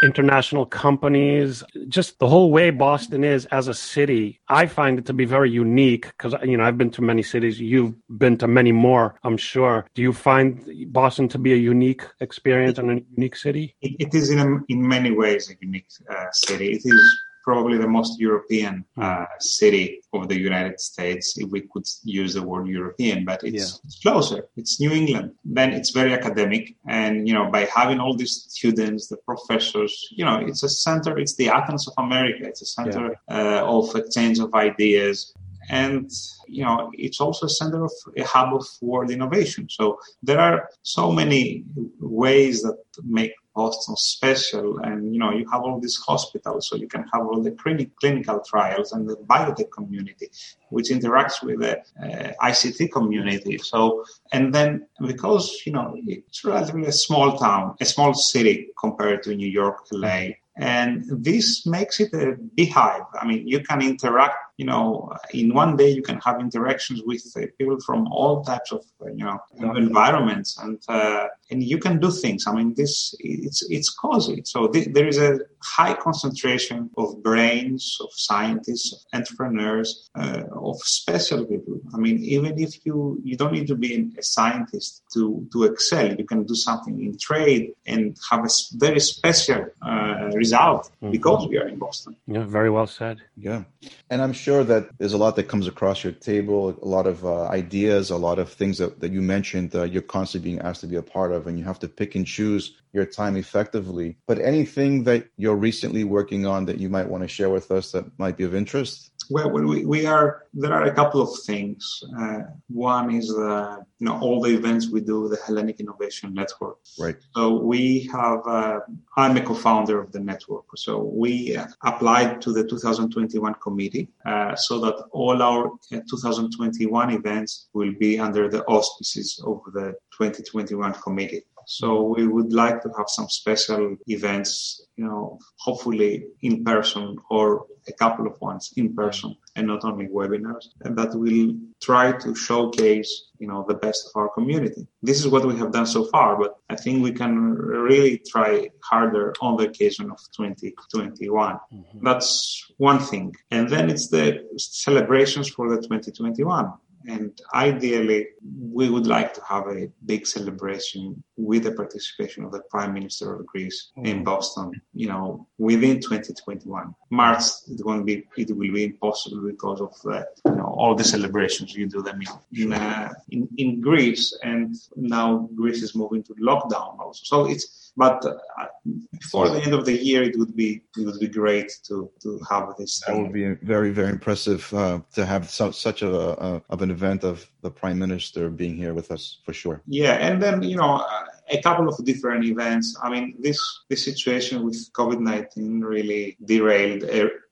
international 0.04 0.68
companies, 0.68 1.64
just 1.88 2.20
the 2.20 2.28
whole 2.28 2.52
way 2.52 2.70
Boston 2.70 3.24
is 3.24 3.48
as 3.48 3.68
a 3.68 3.74
city? 3.74 4.40
I 4.50 4.68
find 4.68 5.00
it 5.00 5.08
to 5.08 5.14
be 5.14 5.26
very 5.26 5.50
unique 5.50 6.12
because 6.16 6.36
you 6.44 6.58
know 6.58 6.64
I've 6.64 6.78
been 6.78 6.92
to 6.92 7.02
many 7.02 7.24
cities. 7.24 7.60
You've 7.60 7.96
been 8.20 8.38
to 8.38 8.48
many 8.48 8.72
more, 8.72 9.16
I'm 9.24 9.38
sure. 9.38 9.88
Do 9.96 10.04
you 10.04 10.14
find 10.14 10.64
Boston 10.94 11.28
to 11.30 11.40
be 11.40 11.54
a 11.54 11.58
unique 11.74 12.04
experience 12.20 12.78
and 12.78 12.92
a 12.92 13.02
unique 13.16 13.36
city? 13.36 13.76
it, 13.82 13.96
it 13.98 14.14
is 14.14 14.30
in 14.30 14.38
a, 14.38 14.60
in 14.70 14.88
many 14.88 15.10
ways 15.10 15.50
a 15.50 15.56
unique 15.60 15.90
uh, 16.08 16.28
city. 16.32 16.74
It 16.74 16.84
is 16.86 17.24
probably 17.48 17.78
the 17.78 17.88
most 18.00 18.20
European 18.20 18.84
uh, 18.98 19.26
city 19.40 19.86
of 20.12 20.28
the 20.28 20.38
United 20.50 20.78
States, 20.92 21.26
if 21.38 21.48
we 21.50 21.62
could 21.72 21.88
use 22.04 22.34
the 22.34 22.44
word 22.44 22.68
European, 22.68 23.24
but 23.24 23.40
it's, 23.42 23.56
yeah. 23.56 23.80
it's, 23.86 24.00
closer. 24.06 24.40
It's 24.58 24.82
New 24.82 24.92
England. 24.92 25.32
Then 25.46 25.70
it's 25.72 25.92
very 25.92 26.14
academic. 26.20 26.76
And, 27.02 27.26
you 27.26 27.34
know, 27.34 27.46
by 27.50 27.64
having 27.80 28.00
all 28.02 28.16
these 28.18 28.36
students, 28.58 29.08
the 29.08 29.20
professors, 29.32 29.94
you 30.12 30.26
know, 30.26 30.38
it's 30.50 30.64
a 30.64 30.72
center, 30.88 31.18
it's 31.18 31.36
the 31.42 31.48
Athens 31.48 31.88
of 31.88 31.94
America. 32.06 32.44
It's 32.52 32.64
a 32.68 32.70
center 32.78 33.06
yeah. 33.30 33.38
uh, 33.38 33.62
of 33.76 33.96
exchange 33.96 34.40
of 34.40 34.54
ideas. 34.54 35.34
And, 35.70 36.12
you 36.48 36.64
know, 36.66 36.92
it's 37.06 37.22
also 37.22 37.46
a 37.46 37.56
center 37.62 37.82
of 37.86 37.94
a 38.18 38.24
hub 38.24 38.50
of 38.60 38.66
world 38.82 39.10
innovation. 39.18 39.64
So 39.70 39.86
there 40.22 40.42
are 40.48 40.70
so 40.82 41.14
many 41.14 41.64
ways 42.00 42.62
that 42.66 42.78
make 43.20 43.34
Boston 43.58 43.96
special. 43.98 44.78
And, 44.88 45.14
you 45.14 45.20
know, 45.20 45.32
you 45.32 45.46
have 45.52 45.64
all 45.64 45.80
these 45.80 45.98
hospitals, 46.10 46.68
so 46.68 46.76
you 46.84 46.88
can 46.88 47.04
have 47.12 47.24
all 47.28 47.42
the 47.42 47.56
clinic, 47.62 47.90
clinical 48.00 48.40
trials 48.52 48.92
and 48.94 49.10
the 49.10 49.16
biotech 49.32 49.72
community, 49.72 50.28
which 50.70 50.90
interacts 50.90 51.38
with 51.44 51.60
the 51.66 51.74
uh, 52.06 52.34
ICT 52.50 52.92
community. 52.92 53.58
So, 53.58 54.06
and 54.32 54.54
then 54.56 54.70
because, 55.12 55.46
you 55.66 55.74
know, 55.76 55.88
it's 56.06 56.46
relatively 56.46 56.88
a 56.88 56.98
small 57.08 57.38
town, 57.38 57.76
a 57.82 57.86
small 57.86 58.14
city 58.14 58.70
compared 58.80 59.24
to 59.24 59.36
New 59.36 59.52
York, 59.62 59.78
LA, 59.92 60.22
and 60.56 61.04
this 61.28 61.66
makes 61.66 62.00
it 62.00 62.14
a 62.14 62.36
beehive. 62.56 63.08
I 63.20 63.26
mean, 63.28 63.48
you 63.48 63.60
can 63.70 63.82
interact 63.82 64.38
you 64.58 64.66
know, 64.66 65.14
in 65.32 65.54
one 65.54 65.78
day 65.78 65.92
you 65.92 66.02
can 66.02 66.20
have 66.22 66.40
interactions 66.42 67.04
with 67.06 67.22
people 67.60 67.80
from 67.80 68.08
all 68.08 68.44
types 68.44 68.72
of, 68.72 68.84
you 69.06 69.24
know, 69.24 69.40
environments, 69.76 70.58
and 70.58 70.82
uh, 70.90 71.28
and 71.50 71.64
you 71.64 71.78
can 71.78 72.00
do 72.00 72.12
things. 72.12 72.46
I 72.48 72.54
mean, 72.54 72.74
this 72.76 73.16
it's 73.20 73.66
it's 73.70 73.90
cozy. 73.90 74.42
So 74.46 74.68
th- 74.68 74.90
there 74.94 75.08
is 75.08 75.18
a 75.18 75.40
high 75.64 75.94
concentration 75.94 76.90
of 76.98 77.24
brains, 77.24 77.98
of 78.02 78.10
scientists, 78.12 78.94
of 78.94 79.00
entrepreneurs, 79.14 80.10
uh, 80.16 80.44
of 80.52 80.78
special 80.80 81.46
people. 81.46 81.80
I 81.94 81.98
mean, 81.98 82.18
even 82.20 82.60
if 82.60 82.86
you 82.86 83.20
you 83.24 83.38
don't 83.38 83.54
need 83.54 83.68
to 83.68 83.76
be 83.76 84.12
a 84.18 84.24
scientist 84.24 85.04
to 85.14 85.48
to 85.54 85.64
excel, 85.64 86.14
you 86.14 86.26
can 86.26 86.44
do 86.44 86.56
something 86.56 87.02
in 87.02 87.18
trade 87.18 87.74
and 87.86 88.18
have 88.30 88.44
a 88.44 88.50
very 88.74 89.00
special 89.00 89.68
uh, 89.82 90.30
result 90.34 90.92
mm-hmm. 91.02 91.12
because 91.12 91.48
we 91.48 91.58
are 91.58 91.68
in 91.68 91.78
Boston. 91.78 92.16
Yeah, 92.28 92.44
very 92.44 92.70
well 92.70 92.88
said. 92.88 93.18
Yeah, 93.38 93.64
and 94.10 94.22
I'm 94.22 94.34
sure 94.34 94.58
sure 94.58 94.64
that 94.64 94.98
there's 94.98 95.14
a 95.14 95.18
lot 95.26 95.36
that 95.36 95.48
comes 95.54 95.68
across 95.68 96.04
your 96.04 96.14
table, 96.14 96.62
a 96.82 96.88
lot 96.98 97.06
of 97.06 97.26
uh, 97.26 97.48
ideas, 97.62 98.10
a 98.10 98.18
lot 98.18 98.40
of 98.40 98.48
things 98.52 98.78
that, 98.78 99.00
that 99.02 99.12
you 99.12 99.22
mentioned 99.22 99.76
uh, 99.76 99.84
you're 99.84 100.10
constantly 100.18 100.52
being 100.52 100.62
asked 100.62 100.82
to 100.82 100.88
be 100.88 100.96
a 100.96 101.08
part 101.18 101.32
of, 101.32 101.37
and 101.46 101.60
you 101.60 101.66
have 101.66 101.80
to 101.80 101.88
pick 101.88 102.16
and 102.16 102.26
choose 102.26 102.78
your 102.94 103.06
time 103.06 103.38
effectively. 103.38 104.18
But 104.26 104.40
anything 104.40 105.04
that 105.04 105.28
you're 105.38 105.56
recently 105.56 106.04
working 106.04 106.46
on 106.48 106.66
that 106.66 106.80
you 106.80 106.90
might 106.90 107.08
want 107.08 107.24
to 107.24 107.28
share 107.28 107.50
with 107.50 107.70
us 107.70 107.92
that 107.92 108.18
might 108.18 108.38
be 108.38 108.46
of 108.46 108.56
interest? 108.56 109.12
Well, 109.30 109.50
we, 109.50 109.86
we 109.86 110.06
are. 110.06 110.46
There 110.54 110.74
are 110.74 110.84
a 110.84 110.94
couple 110.94 111.22
of 111.22 111.30
things. 111.46 112.04
Uh, 112.20 112.40
one 112.68 113.14
is 113.14 113.28
you 113.30 114.06
know 114.06 114.20
all 114.22 114.42
the 114.42 114.54
events 114.54 114.90
we 114.90 115.02
do, 115.02 115.28
the 115.28 115.40
Hellenic 115.46 115.80
Innovation 115.80 116.34
Network. 116.34 116.78
Right. 117.00 117.18
So 117.36 117.58
we 117.58 118.10
have. 118.12 118.40
Uh, 118.48 118.80
I'm 119.16 119.36
a 119.38 119.42
co-founder 119.42 120.00
of 120.00 120.12
the 120.12 120.20
network. 120.20 120.66
So 120.76 121.04
we 121.04 121.58
applied 121.84 122.42
to 122.42 122.54
the 122.54 122.64
2021 122.64 123.56
committee, 123.56 124.10
uh, 124.26 124.56
so 124.56 124.80
that 124.80 124.96
all 125.12 125.42
our 125.42 125.68
uh, 125.68 126.00
2021 126.10 127.12
events 127.12 127.68
will 127.74 127.94
be 128.00 128.20
under 128.20 128.50
the 128.50 128.64
auspices 128.66 129.42
of 129.46 129.62
the 129.74 129.96
2021 130.18 130.94
committee. 130.94 131.44
So 131.70 132.02
we 132.16 132.26
would 132.26 132.54
like 132.54 132.82
to 132.84 132.90
have 132.98 133.10
some 133.10 133.28
special 133.28 133.98
events, 134.08 134.88
you 134.96 135.04
know, 135.04 135.38
hopefully 135.60 136.24
in 136.42 136.64
person 136.64 137.18
or 137.30 137.66
a 137.90 137.92
couple 137.92 138.26
of 138.26 138.40
ones 138.40 138.72
in 138.78 138.96
person 138.96 139.36
and 139.58 139.68
not 139.68 139.84
only 139.84 140.08
webinars 140.08 140.68
and 140.86 140.98
that 140.98 141.14
will 141.14 141.54
try 141.82 142.14
to 142.20 142.34
showcase, 142.34 143.12
you 143.38 143.50
know, 143.50 143.66
the 143.68 143.74
best 143.74 144.08
of 144.08 144.18
our 144.18 144.30
community. 144.30 144.88
This 145.04 145.20
is 145.20 145.28
what 145.28 145.46
we 145.46 145.58
have 145.58 145.74
done 145.74 145.86
so 145.86 146.06
far, 146.06 146.38
but 146.38 146.56
I 146.70 146.78
think 146.78 147.04
we 147.04 147.12
can 147.12 147.54
really 147.56 148.22
try 148.26 148.70
harder 148.82 149.34
on 149.42 149.58
the 149.58 149.66
occasion 149.66 150.10
of 150.10 150.20
2021. 150.38 151.56
Mm-hmm. 151.56 152.00
That's 152.02 152.66
one 152.78 153.00
thing. 153.00 153.36
And 153.52 153.68
then 153.70 153.90
it's 153.90 154.08
the 154.08 154.48
celebrations 154.56 155.50
for 155.50 155.70
the 155.70 155.82
2021. 155.82 156.72
And 157.10 157.38
ideally, 157.54 158.28
we 158.60 158.90
would 158.90 159.08
like 159.08 159.34
to 159.34 159.42
have 159.44 159.68
a 159.68 159.90
big 160.06 160.28
celebration 160.28 161.24
with 161.38 161.64
the 161.64 161.72
participation 161.72 162.44
of 162.44 162.52
the 162.52 162.62
Prime 162.70 162.94
Minister 162.94 163.36
of 163.36 163.46
Greece 163.46 163.92
mm. 163.98 164.08
in 164.08 164.24
Boston, 164.24 164.72
you 164.94 165.08
know, 165.08 165.48
within 165.58 166.00
2021. 166.00 166.96
March, 167.12 167.44
it 167.70 167.86
won't 167.86 168.06
be, 168.06 168.28
it 168.38 168.50
will 168.50 168.74
be 168.74 168.86
impossible 168.86 169.42
because 169.42 169.80
of 169.80 169.94
the, 170.02 170.28
you 170.46 170.56
know, 170.56 170.76
all 170.78 170.96
the 170.96 171.04
celebrations 171.04 171.76
you 171.76 171.88
do 171.88 172.02
them 172.02 172.20
in, 172.54 172.74
uh, 172.74 173.14
in, 173.30 173.48
in 173.58 173.82
Greece. 173.82 174.38
And 174.44 174.76
now 174.96 175.50
Greece 175.56 175.84
is 175.84 175.96
moving 175.96 176.24
to 176.24 176.34
lockdown 176.36 177.00
also. 177.00 177.22
So 177.24 177.46
it's, 177.50 177.88
but 177.98 178.24
uh, 178.24 178.68
before 179.12 179.50
the 179.50 179.60
end 179.60 179.74
of 179.74 179.84
the 179.86 179.98
year, 179.98 180.22
it 180.22 180.38
would 180.38 180.56
be 180.56 180.84
it 180.96 181.06
would 181.06 181.20
be 181.20 181.28
great 181.28 181.72
to 181.88 182.12
to 182.22 182.40
have 182.48 182.76
this. 182.78 183.02
That 183.08 183.18
would 183.18 183.34
be 183.34 183.56
very 183.64 183.90
very 183.90 184.10
impressive 184.10 184.72
uh, 184.72 185.00
to 185.16 185.26
have 185.26 185.50
so, 185.50 185.72
such 185.72 186.04
a, 186.04 186.10
a, 186.10 186.62
of 186.70 186.84
an 186.84 186.92
event 186.92 187.24
of 187.24 187.50
the 187.62 187.72
prime 187.72 187.98
minister 187.98 188.52
being 188.52 188.76
here 188.76 188.94
with 188.94 189.12
us 189.12 189.40
for 189.44 189.52
sure. 189.52 189.82
Yeah, 189.88 190.14
and 190.14 190.42
then 190.42 190.62
you 190.62 190.78
know 190.78 191.04
a 191.50 191.62
couple 191.62 191.88
of 191.88 192.04
different 192.06 192.46
events. 192.46 192.96
I 193.02 193.10
mean, 193.10 193.36
this 193.40 193.60
this 193.90 194.04
situation 194.04 194.64
with 194.66 194.78
COVID 194.94 195.20
nineteen 195.20 195.82
really 195.82 196.38
derailed 196.44 197.04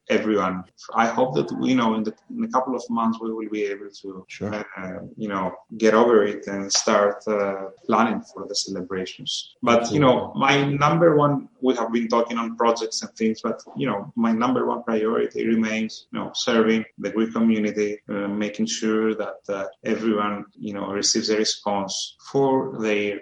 everyone. 0.09 0.63
I 0.93 1.07
hope 1.07 1.35
that 1.35 1.51
you 1.61 1.75
know 1.75 1.95
in, 1.95 2.03
the, 2.03 2.13
in 2.29 2.43
a 2.43 2.49
couple 2.49 2.75
of 2.75 2.83
months 2.89 3.19
we 3.21 3.31
will 3.33 3.49
be 3.49 3.63
able 3.65 3.89
to 4.01 4.25
sure. 4.27 4.53
uh, 4.53 4.99
you 5.17 5.27
know 5.27 5.53
get 5.77 5.93
over 5.93 6.23
it 6.23 6.45
and 6.47 6.71
start 6.71 7.27
uh, 7.27 7.69
planning 7.85 8.21
for 8.21 8.45
the 8.47 8.55
celebrations. 8.55 9.55
But 9.61 9.91
you 9.91 9.99
know 9.99 10.33
my 10.35 10.63
number 10.65 11.15
one 11.15 11.49
we 11.61 11.75
have 11.75 11.91
been 11.91 12.07
talking 12.07 12.37
on 12.37 12.55
projects 12.55 13.01
and 13.01 13.11
things, 13.15 13.41
but 13.41 13.61
you 13.75 13.87
know 13.87 14.11
my 14.15 14.31
number 14.31 14.65
one 14.65 14.83
priority 14.83 15.45
remains 15.45 16.07
you 16.11 16.19
know 16.19 16.31
serving 16.33 16.85
the 16.97 17.11
Greek 17.11 17.33
community, 17.33 17.99
uh, 18.09 18.27
making 18.27 18.67
sure 18.67 19.15
that 19.15 19.39
uh, 19.49 19.65
everyone 19.83 20.45
you 20.55 20.73
know 20.73 20.87
receives 20.87 21.29
a 21.29 21.37
response 21.37 22.15
for 22.31 22.79
their 22.79 23.19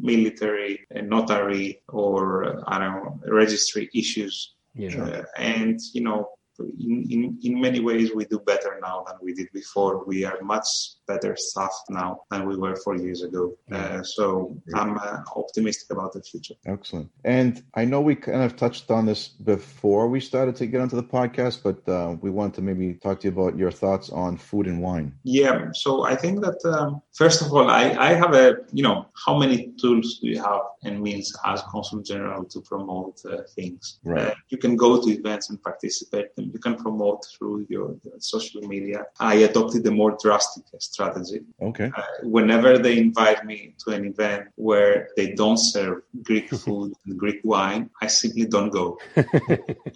military, 0.00 0.86
notary, 0.94 1.80
or 1.88 2.62
I 2.68 2.78
don't 2.78 2.94
know 2.94 3.20
registry 3.26 3.88
issues 3.94 4.53
yeah. 4.74 5.22
And 5.38 5.80
you 5.92 6.02
know, 6.02 6.28
in, 6.58 7.06
in, 7.10 7.38
in 7.42 7.60
many 7.60 7.80
ways, 7.80 8.12
we 8.14 8.24
do 8.24 8.38
better 8.38 8.78
now 8.82 9.04
than 9.06 9.16
we 9.22 9.34
did 9.34 9.48
before. 9.52 10.04
We 10.04 10.24
are 10.24 10.38
much 10.42 10.66
better 11.06 11.36
staffed 11.36 11.90
now 11.90 12.20
than 12.30 12.46
we 12.46 12.56
were 12.56 12.76
four 12.76 12.96
years 12.96 13.22
ago. 13.22 13.54
Uh, 13.70 14.02
so 14.02 14.56
I'm 14.74 14.96
uh, 14.98 15.18
optimistic 15.36 15.90
about 15.90 16.12
the 16.12 16.22
future. 16.22 16.54
Excellent. 16.66 17.10
And 17.24 17.62
I 17.74 17.84
know 17.84 18.00
we 18.00 18.14
kind 18.14 18.42
of 18.42 18.56
touched 18.56 18.90
on 18.90 19.06
this 19.06 19.28
before 19.28 20.08
we 20.08 20.20
started 20.20 20.56
to 20.56 20.66
get 20.66 20.80
onto 20.80 20.96
the 20.96 21.02
podcast, 21.02 21.62
but 21.62 21.86
uh, 21.90 22.16
we 22.20 22.30
want 22.30 22.54
to 22.54 22.62
maybe 22.62 22.94
talk 22.94 23.20
to 23.20 23.28
you 23.28 23.32
about 23.32 23.58
your 23.58 23.70
thoughts 23.70 24.10
on 24.10 24.36
food 24.36 24.66
and 24.66 24.80
wine. 24.80 25.14
Yeah. 25.24 25.68
So 25.72 26.04
I 26.04 26.16
think 26.16 26.40
that 26.40 26.58
um, 26.64 27.02
first 27.12 27.42
of 27.42 27.52
all, 27.52 27.70
I, 27.70 27.90
I 27.98 28.14
have 28.14 28.34
a 28.34 28.56
you 28.72 28.82
know 28.82 29.06
how 29.24 29.38
many 29.38 29.72
tools 29.80 30.18
do 30.20 30.28
you 30.28 30.40
have 30.42 30.62
and 30.84 31.02
means 31.02 31.34
as 31.44 31.62
consul 31.62 32.02
general 32.02 32.44
to 32.44 32.60
promote 32.60 33.20
uh, 33.30 33.42
things. 33.54 33.98
Right. 34.04 34.28
Uh, 34.28 34.34
you 34.48 34.58
can 34.58 34.76
go 34.76 35.00
to 35.00 35.10
events 35.10 35.50
and 35.50 35.62
participate, 35.62 36.28
you 36.52 36.58
can 36.58 36.76
promote 36.76 37.24
through 37.32 37.66
your 37.68 37.96
social 38.18 38.62
media. 38.62 39.06
I 39.20 39.34
adopted 39.36 39.86
a 39.86 39.90
more 39.90 40.16
drastic 40.22 40.64
strategy. 40.78 41.40
Okay. 41.60 41.90
Uh, 41.96 42.02
whenever 42.22 42.78
they 42.78 42.98
invite 42.98 43.44
me 43.44 43.74
to 43.84 43.94
an 43.94 44.04
event 44.04 44.48
where 44.56 45.08
they 45.16 45.32
don't 45.32 45.58
serve 45.58 46.02
Greek 46.22 46.50
food 46.62 46.92
and 47.04 47.18
Greek 47.18 47.40
wine, 47.44 47.90
I 48.00 48.06
simply 48.08 48.46
don't 48.46 48.70
go. 48.70 48.98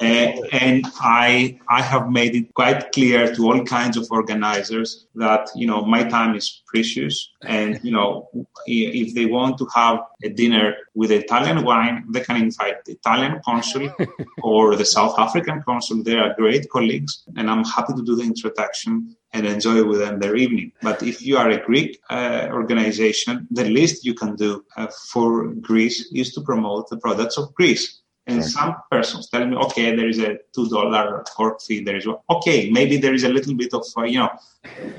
and, 0.01 0.41
and 0.53 0.87
I 1.01 1.59
I 1.69 1.83
have 1.83 2.11
made 2.11 2.35
it 2.35 2.55
quite 2.55 2.93
clear 2.93 3.35
to 3.35 3.47
all 3.47 3.65
kinds 3.65 3.97
of 3.97 4.07
organizers 4.11 5.07
that 5.15 5.49
you 5.55 5.67
know 5.67 5.85
my 5.85 6.05
time 6.05 6.35
is 6.35 6.63
precious, 6.67 7.31
and 7.43 7.81
you 7.83 7.93
know 7.93 8.29
if 8.67 9.15
they 9.15 9.27
want 9.27 9.59
to 9.59 9.67
have 9.75 10.01
a 10.23 10.29
dinner 10.29 10.75
with 10.99 11.13
Italian 11.13 11.65
wine, 11.65 12.05
they 12.11 12.23
can 12.29 12.37
invite 12.37 12.85
the 12.85 12.95
Italian 13.01 13.41
consul 13.45 13.89
or 14.43 14.75
the 14.75 14.85
South 14.85 15.17
African 15.17 15.63
consul. 15.63 16.03
They 16.03 16.17
are 16.17 16.35
great 16.35 16.69
colleagues, 16.71 17.23
and 17.37 17.49
I'm 17.49 17.63
happy 17.63 17.93
to 17.99 18.03
do 18.03 18.17
the 18.17 18.25
introduction 18.25 19.15
and 19.33 19.47
enjoy 19.47 19.85
with 19.85 20.01
them 20.01 20.19
their 20.19 20.35
evening. 20.35 20.73
But 20.83 21.05
if 21.05 21.23
you 21.23 21.37
are 21.37 21.51
a 21.51 21.65
Greek 21.65 22.01
uh, 22.11 22.49
organization, 22.51 23.47
the 23.53 23.67
least 23.79 24.05
you 24.05 24.15
can 24.15 24.35
do 24.35 24.65
uh, 24.77 24.89
for 25.13 25.55
Greece 25.71 26.11
is 26.13 26.33
to 26.35 26.41
promote 26.41 26.91
the 26.91 26.99
products 26.99 27.39
of 27.39 27.55
Greece. 27.55 28.03
And 28.29 28.45
some 28.45 28.77
persons 28.91 29.29
tell 29.31 29.47
me, 29.47 29.57
okay, 29.57 29.97
there 29.97 30.09
is 30.09 30.19
a 30.19 30.37
two 30.55 30.69
dollar 30.69 31.25
cork 31.35 31.63
fee. 31.63 31.83
There 31.83 31.97
is 31.97 32.07
okay, 32.29 32.71
maybe 32.71 32.99
there 32.99 33.15
is 33.15 33.25
a 33.25 33.29
little 33.31 33.55
bit 33.55 33.73
of 33.73 33.85
uh, 33.97 34.03
you 34.03 34.19
know, 34.19 34.31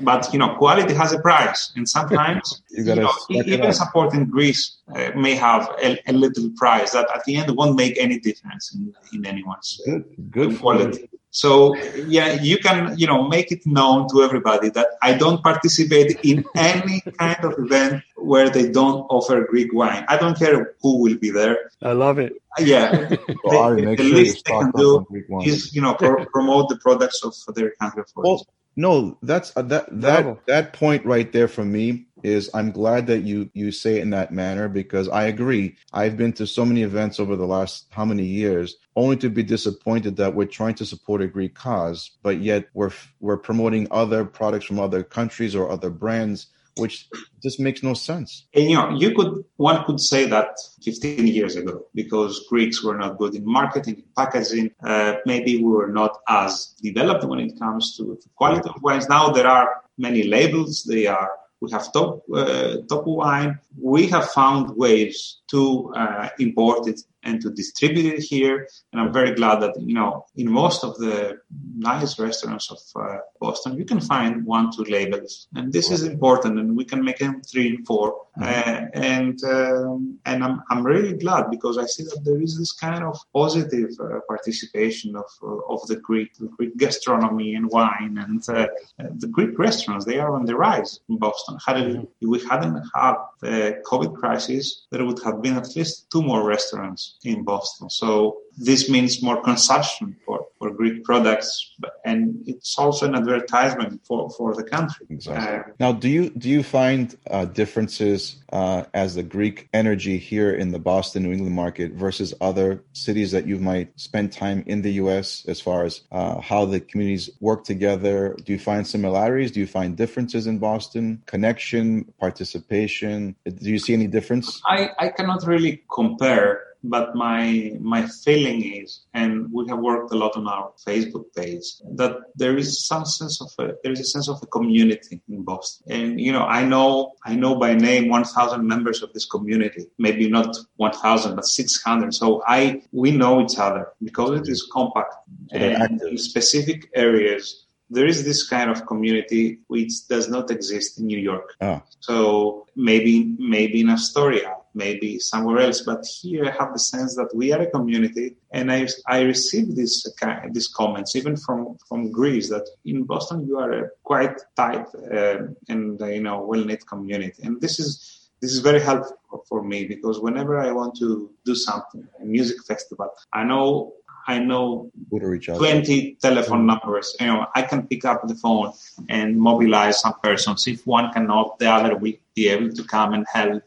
but 0.00 0.32
you 0.32 0.38
know, 0.40 0.56
quality 0.56 0.94
has 0.94 1.12
a 1.12 1.20
price, 1.20 1.72
and 1.76 1.88
sometimes 1.88 2.62
you, 2.70 2.82
you 2.82 2.94
know, 2.96 3.12
even 3.30 3.72
supporting 3.72 4.26
Greece 4.26 4.78
uh, 4.94 5.12
may 5.14 5.36
have 5.36 5.70
a, 5.80 5.98
a, 6.08 6.12
little 6.12 6.50
price 6.56 6.90
that 6.90 7.08
at 7.14 7.24
the 7.24 7.36
end 7.36 7.56
won't 7.56 7.76
make 7.76 7.96
any 7.98 8.18
difference 8.18 8.74
in, 8.74 8.92
in 9.12 9.24
anyone's 9.24 9.80
good, 9.86 10.04
good 10.30 10.58
quality. 10.58 11.08
So 11.30 11.76
yeah, 12.08 12.40
you 12.42 12.58
can 12.58 12.98
you 12.98 13.06
know 13.06 13.28
make 13.28 13.52
it 13.52 13.64
known 13.64 14.08
to 14.10 14.22
everybody 14.22 14.68
that 14.70 14.88
I 15.00 15.14
don't 15.14 15.42
participate 15.42 16.18
in 16.24 16.44
any 16.56 17.00
kind 17.18 17.44
of 17.44 17.54
event 17.58 18.02
where 18.16 18.50
they 18.50 18.68
don't 18.68 19.02
offer 19.08 19.46
Greek 19.48 19.72
wine. 19.72 20.04
I 20.08 20.16
don't 20.16 20.36
care 20.36 20.74
who 20.82 21.00
will 21.00 21.18
be 21.18 21.30
there. 21.30 21.70
I 21.82 21.92
love 21.92 22.18
it. 22.18 22.32
Yeah, 22.58 22.90
well, 23.44 23.76
the, 23.76 23.94
the 23.96 24.02
sure 24.02 24.18
least 24.18 24.44
they 24.44 24.52
can 24.52 24.72
do 24.72 25.06
is 25.44 25.72
you 25.74 25.80
know 25.80 25.94
pro- 25.94 26.24
promote 26.34 26.68
the 26.68 26.78
products 26.78 27.22
of 27.22 27.34
their 27.54 27.70
country. 27.80 28.02
Well, 28.16 28.44
no, 28.74 29.18
that's 29.22 29.56
uh, 29.56 29.62
that 29.62 29.86
that 30.00 30.46
that 30.46 30.72
point 30.72 31.04
right 31.04 31.30
there 31.30 31.48
for 31.48 31.64
me 31.64 32.06
is 32.22 32.50
I'm 32.54 32.70
glad 32.70 33.06
that 33.08 33.20
you 33.20 33.50
you 33.54 33.72
say 33.72 33.96
it 33.98 34.02
in 34.02 34.10
that 34.10 34.32
manner 34.32 34.68
because 34.68 35.08
I 35.08 35.24
agree. 35.24 35.76
I've 35.92 36.16
been 36.16 36.32
to 36.34 36.46
so 36.46 36.64
many 36.64 36.82
events 36.82 37.20
over 37.20 37.36
the 37.36 37.46
last 37.46 37.86
how 37.90 38.04
many 38.04 38.24
years 38.24 38.76
only 38.96 39.16
to 39.18 39.30
be 39.30 39.42
disappointed 39.42 40.16
that 40.16 40.34
we're 40.34 40.46
trying 40.46 40.74
to 40.74 40.86
support 40.86 41.22
a 41.22 41.26
Greek 41.26 41.54
cause, 41.54 42.10
but 42.22 42.40
yet 42.40 42.66
we're 42.74 42.92
we're 43.20 43.36
promoting 43.36 43.86
other 43.90 44.24
products 44.24 44.66
from 44.66 44.80
other 44.80 45.02
countries 45.02 45.54
or 45.54 45.70
other 45.70 45.90
brands 45.90 46.48
which 46.76 47.08
just 47.42 47.60
makes 47.60 47.82
no 47.82 47.94
sense. 47.94 48.46
And 48.54 48.70
you 48.70 48.76
know, 48.76 48.90
you 48.96 49.14
could 49.14 49.44
one 49.56 49.84
could 49.84 50.00
say 50.00 50.26
that 50.26 50.58
15 50.82 51.26
years 51.26 51.56
ago 51.56 51.86
because 51.94 52.46
Greeks 52.48 52.82
were 52.82 52.96
not 52.96 53.18
good 53.18 53.34
in 53.34 53.44
marketing, 53.44 54.02
packaging. 54.16 54.70
Uh, 54.82 55.14
maybe 55.26 55.56
we 55.58 55.70
were 55.70 55.92
not 55.92 56.18
as 56.28 56.74
developed 56.82 57.24
when 57.24 57.40
it 57.40 57.58
comes 57.58 57.96
to 57.96 58.04
the 58.04 58.28
quality 58.36 58.68
of 58.68 58.82
wines. 58.82 59.08
Now 59.08 59.30
there 59.30 59.46
are 59.46 59.82
many 59.98 60.24
labels. 60.24 60.84
They 60.84 61.06
are 61.06 61.30
we 61.60 61.70
have 61.70 61.92
top 61.92 62.22
uh, 62.34 62.76
top 62.88 63.06
wine. 63.06 63.58
We 63.78 64.06
have 64.08 64.30
found 64.30 64.76
ways 64.76 65.38
to 65.48 65.92
uh, 65.96 66.28
import 66.38 66.88
it 66.88 67.00
and 67.22 67.40
to 67.42 67.50
distribute 67.50 68.14
it 68.14 68.22
here. 68.22 68.68
And 68.92 69.00
I'm 69.00 69.12
very 69.12 69.34
glad 69.34 69.60
that, 69.60 69.74
you 69.80 69.94
know, 69.94 70.26
in 70.36 70.50
most 70.50 70.84
of 70.84 70.96
the 70.98 71.38
nice 71.76 72.18
restaurants 72.18 72.70
of 72.70 72.78
uh, 72.96 73.18
Boston, 73.40 73.76
you 73.76 73.84
can 73.84 74.00
find 74.00 74.44
one, 74.44 74.70
two 74.74 74.84
labels. 74.84 75.48
And 75.54 75.72
this 75.72 75.90
is 75.90 76.02
important 76.02 76.58
and 76.58 76.76
we 76.76 76.84
can 76.84 77.04
make 77.04 77.18
them 77.18 77.42
three 77.42 77.68
and 77.68 77.86
4 77.86 78.12
mm-hmm. 78.12 78.42
uh, 78.42 78.86
and, 78.94 79.42
um, 79.44 80.18
and 80.24 80.42
I'm, 80.44 80.62
I'm 80.70 80.84
really 80.84 81.14
glad 81.14 81.50
because 81.50 81.76
I 81.78 81.86
see 81.86 82.04
that 82.04 82.24
there 82.24 82.40
is 82.40 82.58
this 82.58 82.72
kind 82.72 83.04
of 83.04 83.18
positive 83.34 83.90
uh, 84.00 84.20
participation 84.28 85.16
of, 85.16 85.26
uh, 85.42 85.72
of 85.72 85.86
the 85.88 85.96
Greek, 85.96 86.34
the 86.38 86.48
Greek 86.48 86.76
gastronomy 86.76 87.54
and 87.54 87.70
wine 87.70 88.18
and 88.18 88.42
uh, 88.48 88.66
the 88.98 89.28
Greek 89.28 89.58
restaurants. 89.58 90.04
They 90.04 90.18
are 90.18 90.34
on 90.34 90.46
the 90.46 90.56
rise 90.56 91.00
in 91.08 91.18
Boston. 91.18 91.58
Had 91.66 91.76
it, 91.78 91.88
mm-hmm. 91.88 92.04
if 92.20 92.28
we 92.28 92.40
hadn't 92.48 92.82
had 92.94 93.14
the 93.40 93.82
COVID 93.84 94.16
crisis, 94.16 94.86
there 94.90 95.04
would 95.04 95.22
have 95.22 95.42
been 95.42 95.56
at 95.56 95.74
least 95.76 96.10
two 96.10 96.22
more 96.22 96.46
restaurants 96.46 97.09
in 97.24 97.44
Boston. 97.44 97.90
So 97.90 98.38
this 98.56 98.90
means 98.90 99.22
more 99.22 99.42
consumption 99.42 100.16
for, 100.24 100.46
for 100.58 100.70
Greek 100.70 101.04
products, 101.04 101.74
and 102.04 102.36
it's 102.46 102.78
also 102.78 103.06
an 103.06 103.14
advertisement 103.14 104.00
for, 104.06 104.30
for 104.30 104.54
the 104.54 104.64
country. 104.64 105.06
Exactly. 105.08 105.72
Uh, 105.72 105.74
now, 105.78 105.92
do 105.92 106.08
you 106.08 106.30
do 106.30 106.48
you 106.48 106.62
find 106.62 107.16
uh, 107.30 107.46
differences 107.46 108.36
uh, 108.52 108.84
as 108.92 109.14
the 109.14 109.22
Greek 109.22 109.68
energy 109.72 110.18
here 110.18 110.52
in 110.52 110.72
the 110.72 110.78
Boston, 110.78 111.22
New 111.22 111.32
England 111.32 111.54
market 111.54 111.92
versus 111.92 112.34
other 112.40 112.82
cities 112.92 113.30
that 113.32 113.46
you 113.46 113.58
might 113.58 113.98
spend 113.98 114.32
time 114.32 114.62
in 114.66 114.82
the 114.82 114.92
U.S. 115.04 115.44
as 115.48 115.60
far 115.60 115.84
as 115.84 116.02
uh, 116.12 116.40
how 116.40 116.64
the 116.64 116.80
communities 116.80 117.30
work 117.40 117.64
together? 117.64 118.36
Do 118.44 118.52
you 118.52 118.58
find 118.58 118.86
similarities? 118.86 119.52
Do 119.52 119.60
you 119.60 119.66
find 119.66 119.96
differences 119.96 120.46
in 120.46 120.58
Boston? 120.58 121.22
Connection, 121.26 122.04
participation? 122.18 123.36
Do 123.44 123.70
you 123.70 123.78
see 123.78 123.94
any 123.94 124.06
difference? 124.06 124.60
I, 124.66 124.90
I 124.98 125.08
cannot 125.08 125.46
really 125.46 125.82
compare 125.92 126.69
but 126.82 127.14
my 127.14 127.76
my 127.80 128.06
feeling 128.06 128.62
is, 128.62 129.02
and 129.14 129.52
we 129.52 129.68
have 129.68 129.78
worked 129.78 130.12
a 130.12 130.16
lot 130.16 130.36
on 130.36 130.46
our 130.48 130.72
Facebook 130.86 131.24
page, 131.36 131.64
that 131.96 132.16
there 132.36 132.56
is 132.56 132.86
some 132.86 133.04
sense 133.04 133.40
of 133.40 133.50
a, 133.58 133.74
there 133.82 133.92
is 133.92 134.00
a 134.00 134.04
sense 134.04 134.28
of 134.28 134.42
a 134.42 134.46
community 134.46 135.20
in 135.28 135.42
Boston. 135.42 135.92
And 135.92 136.20
you 136.20 136.32
know, 136.32 136.44
I 136.44 136.64
know 136.64 137.12
I 137.24 137.34
know 137.34 137.54
by 137.56 137.74
name 137.74 138.08
1,000 138.08 138.66
members 138.66 139.02
of 139.02 139.12
this 139.12 139.26
community, 139.26 139.86
maybe 139.98 140.28
not 140.28 140.56
1,000, 140.76 141.36
but 141.36 141.46
600. 141.46 142.14
So 142.14 142.42
I 142.46 142.82
we 142.92 143.10
know 143.10 143.42
each 143.42 143.58
other 143.58 143.88
because 144.02 144.40
it 144.40 144.48
is 144.48 144.68
compact 144.72 145.14
and 145.52 146.00
in 146.02 146.18
specific 146.18 146.90
areas 146.94 147.66
there 147.90 148.06
is 148.06 148.24
this 148.24 148.48
kind 148.48 148.70
of 148.70 148.86
community 148.86 149.58
which 149.66 150.06
does 150.08 150.28
not 150.28 150.50
exist 150.50 151.00
in 151.00 151.06
New 151.06 151.18
York. 151.18 151.56
Oh. 151.60 151.82
So 151.98 152.66
maybe 152.76 153.34
maybe 153.38 153.80
in 153.80 153.90
Astoria, 153.90 154.56
maybe 154.74 155.18
somewhere 155.18 155.58
else. 155.58 155.82
But 155.82 156.04
here 156.06 156.46
I 156.46 156.50
have 156.50 156.72
the 156.72 156.78
sense 156.78 157.14
that 157.16 157.34
we 157.34 157.52
are 157.52 157.60
a 157.60 157.70
community, 157.70 158.36
and 158.52 158.70
I 158.72 158.88
I 159.06 159.22
receive 159.22 159.74
this 159.76 160.06
uh, 160.22 160.40
these 160.52 160.68
comments 160.68 161.16
even 161.16 161.36
from 161.36 161.76
from 161.88 162.10
Greece 162.10 162.48
that 162.50 162.68
in 162.84 163.04
Boston 163.04 163.46
you 163.46 163.58
are 163.58 163.72
a 163.72 163.88
quite 164.04 164.36
tight 164.56 164.86
uh, 165.12 165.38
and 165.68 166.00
you 166.00 166.22
know 166.22 166.42
well 166.42 166.64
knit 166.64 166.86
community, 166.86 167.42
and 167.42 167.60
this 167.60 167.78
is. 167.78 168.16
This 168.42 168.54
is 168.54 168.60
very 168.60 168.80
helpful 168.80 169.44
for 169.46 169.62
me 169.62 169.84
because 169.84 170.18
whenever 170.18 170.58
I 170.58 170.72
want 170.72 170.96
to 170.96 171.30
do 171.44 171.54
something, 171.54 172.08
a 172.22 172.24
music 172.24 172.56
festival, 172.66 173.10
I 173.34 173.44
know 173.44 173.92
I 174.26 174.38
know 174.38 174.90
20 175.10 176.16
telephone 176.22 176.66
numbers. 176.66 177.16
You 177.20 177.26
know, 177.26 177.46
I 177.54 177.62
can 177.62 177.86
pick 177.86 178.04
up 178.04 178.26
the 178.26 178.34
phone 178.34 178.72
and 179.08 179.36
mobilize 179.38 180.00
some 180.00 180.14
persons. 180.22 180.66
If 180.66 180.86
one 180.86 181.12
cannot, 181.12 181.58
the 181.58 181.70
other 181.70 181.96
will 181.96 182.12
be 182.34 182.48
able 182.48 182.72
to 182.72 182.84
come 182.84 183.14
and 183.14 183.26
help 183.32 183.62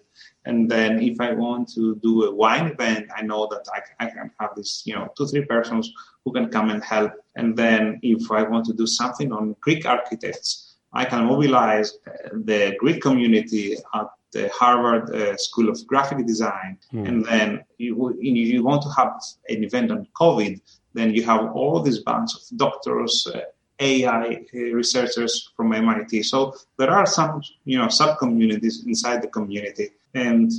and 0.46 0.70
then 0.70 1.02
if 1.02 1.20
I 1.22 1.34
want 1.34 1.70
to 1.74 1.96
do 1.98 2.24
a 2.26 2.36
wine 2.36 2.68
event, 2.68 3.10
I 3.16 3.22
know 3.22 3.48
that 3.48 3.66
I, 3.74 4.06
I 4.06 4.10
can 4.10 4.32
have 4.40 4.56
this, 4.56 4.84
you 4.86 4.94
know, 4.94 5.08
two, 5.18 5.28
three 5.28 5.46
persons 5.46 5.94
who 6.26 6.34
can 6.34 6.50
come 6.50 6.70
and 6.70 6.84
help. 6.84 7.14
And 7.36 7.56
then 7.56 8.00
if 8.02 8.30
I 8.32 8.44
want 8.44 8.66
to 8.66 8.74
do 8.74 8.86
something 8.86 9.32
on 9.32 9.56
Greek 9.62 9.86
architects, 9.86 10.76
I 10.92 11.06
can 11.06 11.26
mobilize 11.26 11.98
uh, 12.06 12.30
the 12.34 12.76
Greek 12.80 13.02
community 13.02 13.78
at 13.94 14.08
the 14.32 14.50
Harvard 14.50 15.16
uh, 15.16 15.38
School 15.38 15.70
of 15.70 15.86
Graphic 15.88 16.26
Design. 16.26 16.78
Mm. 16.94 17.08
And 17.08 17.26
then 17.26 17.64
you, 17.78 18.16
you 18.20 18.64
want 18.64 18.82
to 18.84 18.90
have 18.90 19.14
an 19.48 19.64
event 19.64 19.92
on 19.92 20.08
COVID, 20.20 20.60
then 20.94 21.14
you 21.14 21.24
have 21.24 21.52
all 21.54 21.82
these 21.82 22.00
bunch 22.00 22.32
of 22.36 22.58
doctors, 22.58 23.28
uh, 23.34 23.42
AI 23.80 24.46
uh, 24.54 24.60
researchers 24.74 25.52
from 25.56 25.74
MIT. 25.74 26.24
So 26.24 26.54
there 26.78 26.92
are 26.92 27.06
some, 27.06 27.42
you 27.66 27.78
know, 27.78 27.88
sub 27.88 28.20
communities 28.20 28.84
inside 28.86 29.22
the 29.24 29.28
community 29.28 29.90
and 30.14 30.52